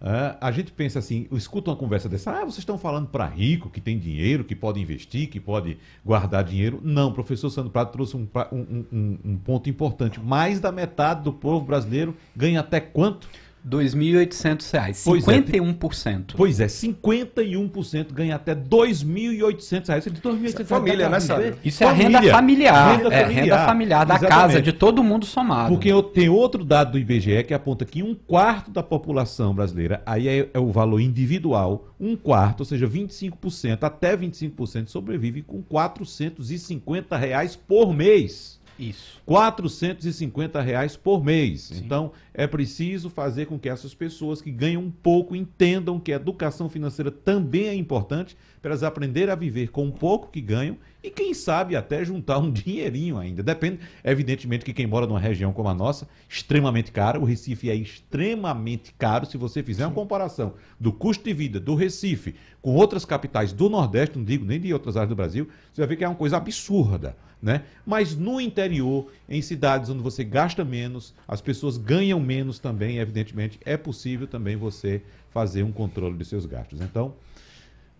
[0.00, 3.68] Uh, a gente pensa assim, escuta uma conversa dessa, ah, vocês estão falando para rico,
[3.68, 6.80] que tem dinheiro, que pode investir, que pode guardar dinheiro.
[6.82, 10.18] Não, o professor Sandro Prado trouxe um, um, um, um ponto importante.
[10.18, 13.28] Mais da metade do povo brasileiro ganha até quanto?
[13.64, 16.08] R$ 2.800, pois 51%.
[16.08, 20.04] É, pois é, 51% ganha até 2.800 reais.
[20.04, 21.54] De 2.800 família, né, sabe?
[21.64, 22.18] Isso família.
[22.18, 22.96] é renda familiar.
[22.96, 24.40] Renda é familiar, renda familiar da Exatamente.
[24.40, 25.68] casa, de todo mundo somado.
[25.68, 30.02] Porque eu tenho outro dado do IBGE que aponta que um quarto da população brasileira,
[30.06, 35.62] aí é, é o valor individual, um quarto, ou seja, 25%, até 25% sobrevive com
[35.62, 38.59] 450 reais por mês.
[38.80, 39.20] Isso.
[39.26, 41.62] 450 reais por mês.
[41.62, 41.82] Sim.
[41.84, 46.16] Então, é preciso fazer com que essas pessoas que ganham um pouco entendam que a
[46.16, 50.78] educação financeira também é importante para elas aprenderem a viver com um pouco que ganham
[51.02, 53.42] e, quem sabe, até juntar um dinheirinho ainda.
[53.42, 57.74] Depende, evidentemente, que quem mora numa região como a nossa, extremamente cara, o Recife é
[57.74, 59.26] extremamente caro.
[59.26, 59.88] Se você fizer Sim.
[59.88, 64.44] uma comparação do custo de vida do Recife com outras capitais do Nordeste, não digo
[64.44, 67.62] nem de outras áreas do Brasil, você vai ver que é uma coisa absurda né?
[67.86, 73.58] Mas no interior, em cidades onde você gasta menos, as pessoas ganham menos também, evidentemente,
[73.64, 76.80] é possível também você fazer um controle de seus gastos.
[76.80, 77.14] Então,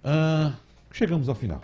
[0.05, 0.53] uh,
[0.93, 1.63] chegamos ao final.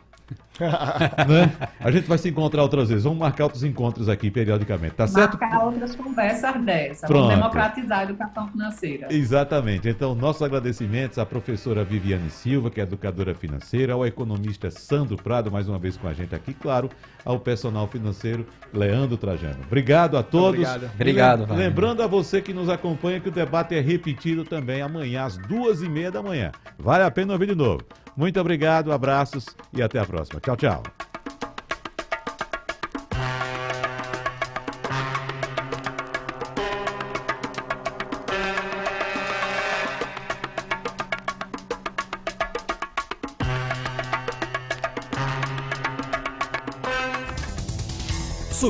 [0.60, 1.68] Né?
[1.78, 3.04] A gente vai se encontrar outras vezes.
[3.04, 5.38] Vamos marcar outros encontros aqui periodicamente, tá certo?
[5.38, 7.08] Marcar outras conversas dessas.
[7.08, 7.28] Pronto.
[7.28, 9.08] Vamos democratizar a educação financeira.
[9.10, 9.88] Exatamente.
[9.88, 15.50] Então, nossos agradecimentos à professora Viviane Silva, que é educadora financeira, ao economista Sandro Prado,
[15.50, 16.88] mais uma vez com a gente aqui, claro,
[17.24, 19.58] ao personal financeiro Leandro Trajano.
[19.66, 20.60] Obrigado a todos.
[20.60, 20.90] Obrigado.
[20.94, 21.54] Obrigado.
[21.54, 25.82] Lembrando a você que nos acompanha que o debate é repetido também amanhã, às duas
[25.82, 26.50] e meia da manhã.
[26.78, 27.84] Vale a pena ouvir de novo.
[28.16, 30.40] Muito obrigado, abraços e até a próxima.
[30.40, 31.05] Tchau, tchau.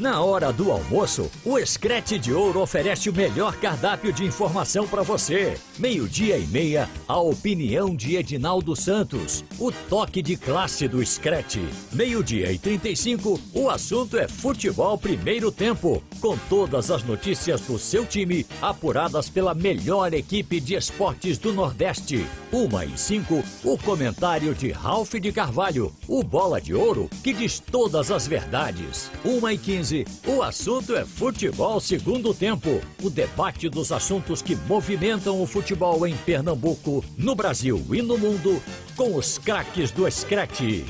[0.00, 5.02] Na hora do almoço, o Escrete de Ouro oferece o melhor cardápio de informação para
[5.02, 5.58] você.
[5.78, 9.44] Meio-dia e meia, a opinião de Edinaldo Santos.
[9.58, 11.60] O toque de classe do Screte.
[11.92, 16.02] Meio-dia e 35, o assunto é futebol primeiro tempo.
[16.18, 22.26] Com todas as notícias do seu time, apuradas pela melhor equipe de esportes do Nordeste.
[22.50, 25.92] Uma e cinco, o comentário de Ralph de Carvalho.
[26.08, 29.10] O Bola de Ouro, que diz todas as verdades.
[29.22, 29.89] Uma e quinze,
[30.26, 32.80] o assunto é futebol segundo tempo.
[33.02, 38.62] O debate dos assuntos que movimentam o futebol em Pernambuco, no Brasil e no mundo,
[38.96, 40.84] com os craques do Screte.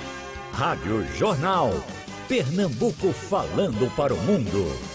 [0.53, 1.73] Rádio Jornal.
[2.29, 4.90] Pernambuco falando para o mundo.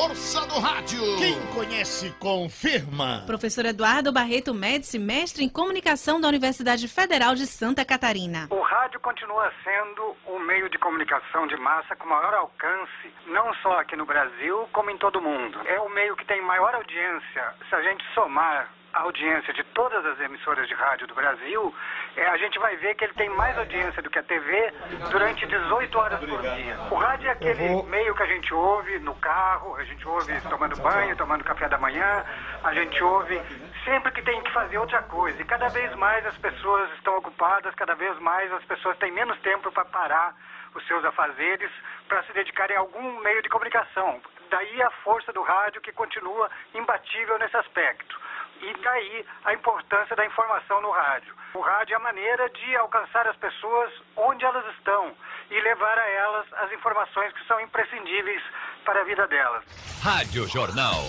[0.00, 1.02] Força do rádio.
[1.18, 3.22] Quem conhece, confirma.
[3.26, 8.48] Professor Eduardo Barreto Médici, mestre em comunicação da Universidade Federal de Santa Catarina.
[8.48, 13.78] O rádio continua sendo o meio de comunicação de massa com maior alcance, não só
[13.78, 15.60] aqui no Brasil, como em todo o mundo.
[15.66, 17.54] É o meio que tem maior audiência.
[17.68, 21.74] Se a gente somar audiência de todas as emissoras de rádio do Brasil,
[22.16, 24.72] é, a gente vai ver que ele tem mais audiência do que a TV
[25.10, 26.76] durante 18 horas por dia.
[26.90, 30.76] O rádio é aquele meio que a gente ouve no carro, a gente ouve tomando
[30.82, 32.24] banho, tomando café da manhã,
[32.64, 33.40] a gente ouve
[33.84, 35.40] sempre que tem que fazer outra coisa.
[35.40, 39.38] E cada vez mais as pessoas estão ocupadas, cada vez mais as pessoas têm menos
[39.40, 40.34] tempo para parar
[40.74, 41.70] os seus afazeres
[42.08, 44.20] para se dedicarem a algum meio de comunicação.
[44.50, 48.18] Daí a força do rádio que continua imbatível nesse aspecto.
[48.62, 51.34] E daí a importância da informação no rádio.
[51.54, 55.12] O rádio é a maneira de alcançar as pessoas onde elas estão
[55.50, 58.42] e levar a elas as informações que são imprescindíveis
[58.84, 59.64] para a vida delas.
[60.02, 61.00] Rádio Jornal.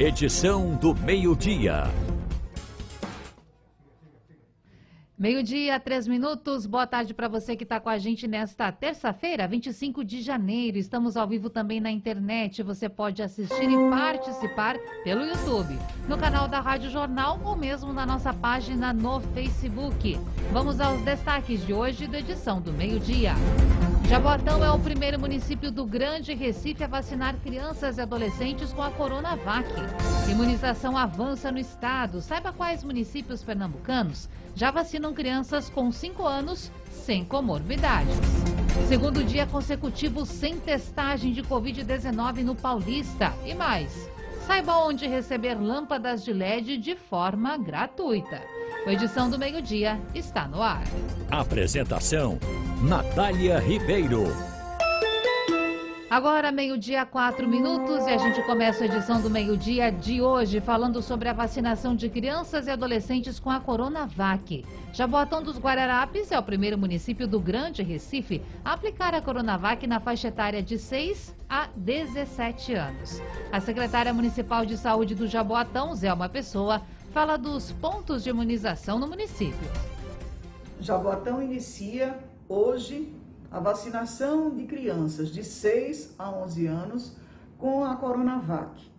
[0.00, 2.07] Edição do meio-dia.
[5.18, 6.64] Meio-dia, três minutos.
[6.64, 10.78] Boa tarde para você que está com a gente nesta terça-feira, 25 de janeiro.
[10.78, 12.62] Estamos ao vivo também na internet.
[12.62, 18.06] Você pode assistir e participar pelo YouTube, no canal da Rádio Jornal ou mesmo na
[18.06, 20.16] nossa página no Facebook.
[20.52, 23.32] Vamos aos destaques de hoje da edição do meio-dia.
[24.08, 28.90] Jaboatão é o primeiro município do Grande Recife a vacinar crianças e adolescentes com a
[28.92, 29.68] Coronavac.
[30.30, 32.20] Imunização avança no estado.
[32.20, 38.14] Saiba quais municípios pernambucanos já vacinam crianças com 5 anos sem comorbidades.
[38.88, 43.34] Segundo dia consecutivo sem testagem de Covid-19 no Paulista.
[43.44, 44.08] E mais,
[44.46, 48.40] saiba onde receber lâmpadas de LED de forma gratuita.
[48.86, 50.84] A edição do meio-dia está no ar.
[51.30, 52.38] Apresentação:
[52.82, 54.47] Natália Ribeiro.
[56.10, 61.02] Agora, meio-dia, quatro minutos, e a gente começa a edição do meio-dia de hoje falando
[61.02, 64.64] sobre a vacinação de crianças e adolescentes com a Coronavac.
[64.90, 70.00] Jaboatão dos Guararapes é o primeiro município do Grande Recife a aplicar a Coronavac na
[70.00, 73.20] faixa etária de 6 a 17 anos.
[73.52, 76.80] A secretária municipal de saúde do Jaboatão, Zelma Pessoa,
[77.12, 79.70] fala dos pontos de imunização no município.
[80.80, 83.12] Jaboatão inicia hoje
[83.50, 87.16] a vacinação de crianças de 6 a 11 anos
[87.56, 88.90] com a Coronavac.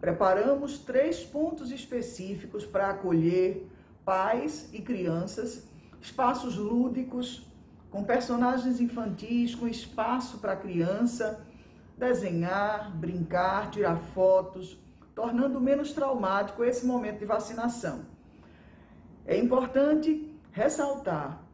[0.00, 3.68] Preparamos três pontos específicos para acolher
[4.04, 5.68] pais e crianças,
[6.00, 7.46] espaços lúdicos,
[7.90, 11.44] com personagens infantis, com espaço para a criança
[11.96, 14.78] desenhar, brincar, tirar fotos,
[15.14, 18.02] tornando menos traumático esse momento de vacinação.
[19.26, 21.47] É importante ressaltar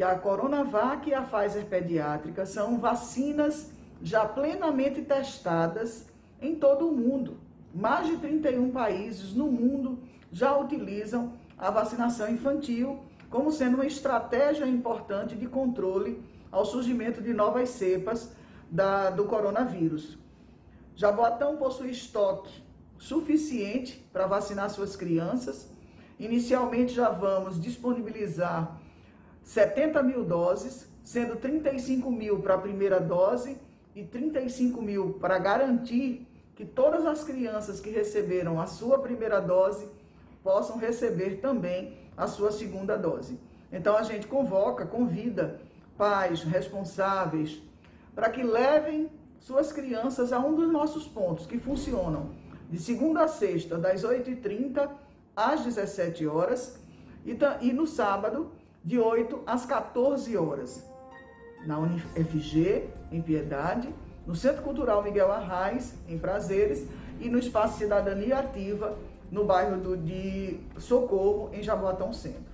[0.00, 3.70] que a Coronavac e a Pfizer pediátrica são vacinas
[4.00, 6.06] já plenamente testadas
[6.40, 7.36] em todo o mundo.
[7.74, 9.98] Mais de 31 países no mundo
[10.32, 17.34] já utilizam a vacinação infantil como sendo uma estratégia importante de controle ao surgimento de
[17.34, 18.34] novas cepas
[18.70, 20.16] da, do coronavírus.
[20.96, 22.62] Jaboatão possui estoque
[22.96, 25.70] suficiente para vacinar suas crianças.
[26.18, 28.79] Inicialmente já vamos disponibilizar
[29.42, 33.56] 70 mil doses, sendo 35 mil para a primeira dose
[33.94, 39.88] e 35 mil para garantir que todas as crianças que receberam a sua primeira dose
[40.42, 43.38] possam receber também a sua segunda dose.
[43.72, 45.60] Então a gente convoca, convida
[45.96, 47.62] pais responsáveis
[48.14, 52.30] para que levem suas crianças a um dos nossos pontos que funcionam
[52.68, 54.88] de segunda a sexta, das 8h30
[55.34, 56.78] às 17 horas
[57.24, 58.52] e, e no sábado,
[58.84, 60.84] de 8 às 14 horas,
[61.66, 63.92] na UniFG, em Piedade,
[64.26, 66.86] no Centro Cultural Miguel Arraes, em Prazeres,
[67.20, 68.96] e no Espaço Cidadania Ativa,
[69.30, 72.50] no bairro do, de Socorro, em Jaboatão Centro.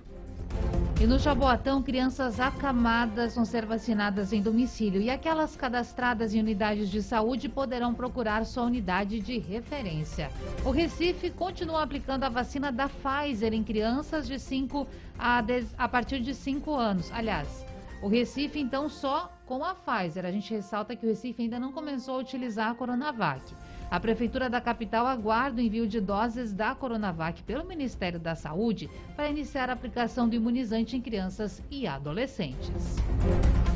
[0.99, 6.89] E no Jaboatão, crianças acamadas vão ser vacinadas em domicílio e aquelas cadastradas em unidades
[6.89, 10.31] de saúde poderão procurar sua unidade de referência.
[10.65, 14.87] O Recife continua aplicando a vacina da Pfizer em crianças de 5
[15.19, 17.11] a, 10, a partir de 5 anos.
[17.11, 17.63] Aliás,
[18.01, 20.25] o Recife, então, só com a Pfizer.
[20.25, 23.43] A gente ressalta que o Recife ainda não começou a utilizar a Coronavac.
[23.89, 28.89] A Prefeitura da capital aguarda o envio de doses da Coronavac pelo Ministério da Saúde
[29.15, 32.97] para iniciar a aplicação do imunizante em crianças e adolescentes.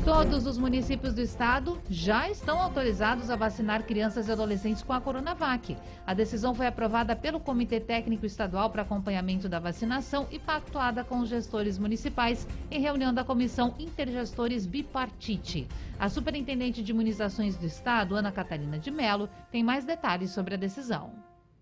[0.04, 5.00] Todos os municípios do estado já estão autorizados a vacinar crianças e adolescentes com a
[5.00, 5.76] Coronavac.
[6.04, 11.20] A decisão foi aprovada pelo Comitê Técnico Estadual para Acompanhamento da Vacinação e pactuada com
[11.20, 15.68] os gestores municipais em reunião da Comissão Intergestores Bipartite.
[16.00, 20.58] A Superintendente de Imunizações do Estado, Ana Catarina de Mello, tem mais detalhes sobre a
[20.58, 21.12] decisão.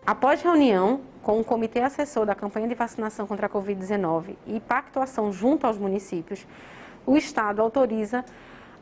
[0.07, 5.31] Após reunião com o Comitê Assessor da campanha de vacinação contra a Covid-19 e pactuação
[5.31, 6.47] junto aos municípios,
[7.07, 8.25] o Estado autoriza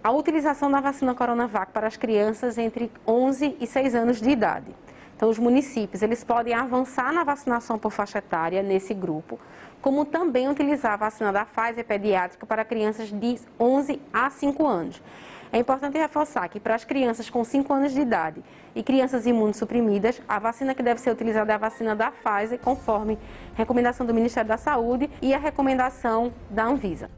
[0.02, 4.74] a utilização da vacina Coronavac para as crianças entre 11 e 6 anos de idade.
[5.16, 9.38] Então, os municípios eles podem avançar na vacinação por faixa etária nesse grupo,
[9.82, 15.02] como também utilizar a vacina da Pfizer pediátrica para crianças de 11 a 5 anos.
[15.50, 18.44] É importante reforçar que para as crianças com 5 anos de idade
[18.74, 23.18] e crianças imunossuprimidas, a vacina que deve ser utilizada é a vacina da Pfizer, conforme
[23.56, 27.10] recomendação do Ministério da Saúde e a recomendação da Anvisa.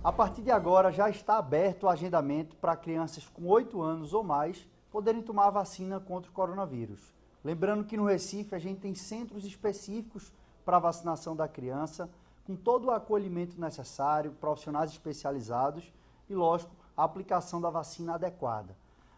[0.01, 4.23] A partir de agora já está aberto o agendamento para crianças com 8 anos ou
[4.23, 7.13] mais poderem tomar a vacina contra o coronavírus.
[7.43, 10.31] Lembrando que no Recife a gente tem centros específicos
[10.63, 12.09] para a vacinação da criança,
[12.45, 15.93] com todo o acolhimento necessário, profissionais especializados
[16.29, 18.75] e, lógico, a aplicação da vacina adequada.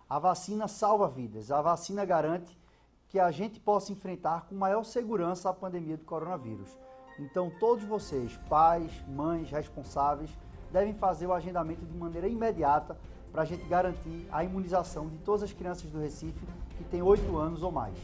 [0.10, 2.58] A vacina salva vidas, a vacina garante
[3.10, 6.70] que a gente possa enfrentar com maior segurança a pandemia do coronavírus.
[7.18, 10.30] Então, todos vocês, pais, mães, responsáveis,
[10.72, 12.98] devem fazer o agendamento de maneira imediata
[13.32, 16.46] para a gente garantir a imunização de todas as crianças do Recife
[16.78, 17.98] que têm 8 anos ou mais.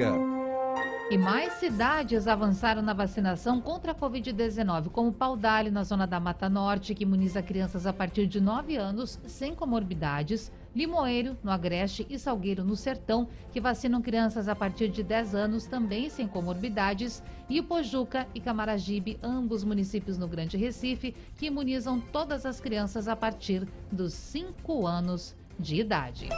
[1.10, 6.50] E mais cidades avançaram na vacinação contra a Covid-19, como Paudalho, na zona da Mata
[6.50, 12.18] Norte, que imuniza crianças a partir de 9 anos sem comorbidades, Limoeiro, no Agreste, e
[12.18, 17.62] Salgueiro, no Sertão, que vacinam crianças a partir de 10 anos, também sem comorbidades, e
[17.62, 23.66] Pojuca e Camaragibe, ambos municípios no Grande Recife, que imunizam todas as crianças a partir
[23.90, 26.28] dos 5 anos de idade.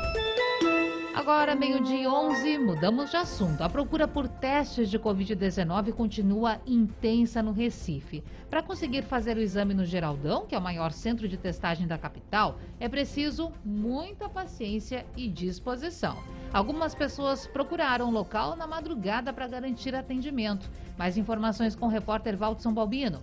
[1.15, 3.63] Agora, meio-dia 11, mudamos de assunto.
[3.63, 8.23] A procura por testes de Covid-19 continua intensa no Recife.
[8.49, 11.99] Para conseguir fazer o exame no Geraldão, que é o maior centro de testagem da
[11.99, 16.17] capital, é preciso muita paciência e disposição.
[16.53, 20.71] Algumas pessoas procuraram o local na madrugada para garantir atendimento.
[20.97, 23.21] Mais informações com o repórter Valdson Balbino.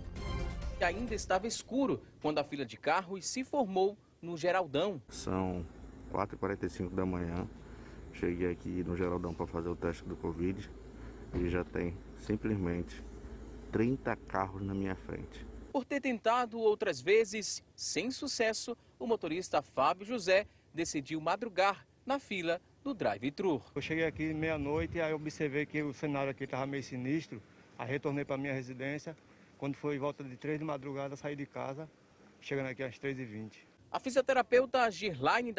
[0.80, 5.00] Ainda estava escuro quando a fila de carros se formou no Geraldão.
[5.08, 5.64] São
[6.12, 7.46] 4h45 da manhã.
[8.18, 10.68] Cheguei aqui no Geraldão para fazer o teste do Covid
[11.34, 13.00] e já tem simplesmente
[13.70, 15.46] 30 carros na minha frente.
[15.72, 22.60] Por ter tentado outras vezes, sem sucesso, o motorista Fábio José decidiu madrugar na fila
[22.82, 23.62] do drive-thru.
[23.72, 27.40] Eu cheguei aqui meia-noite e aí observei que o cenário aqui estava meio sinistro.
[27.78, 29.16] Aí retornei para minha residência.
[29.56, 31.88] Quando foi volta de 3 de madrugada, saí de casa,
[32.40, 33.52] chegando aqui às 3h20.
[33.90, 35.56] A fisioterapeuta Girlaine da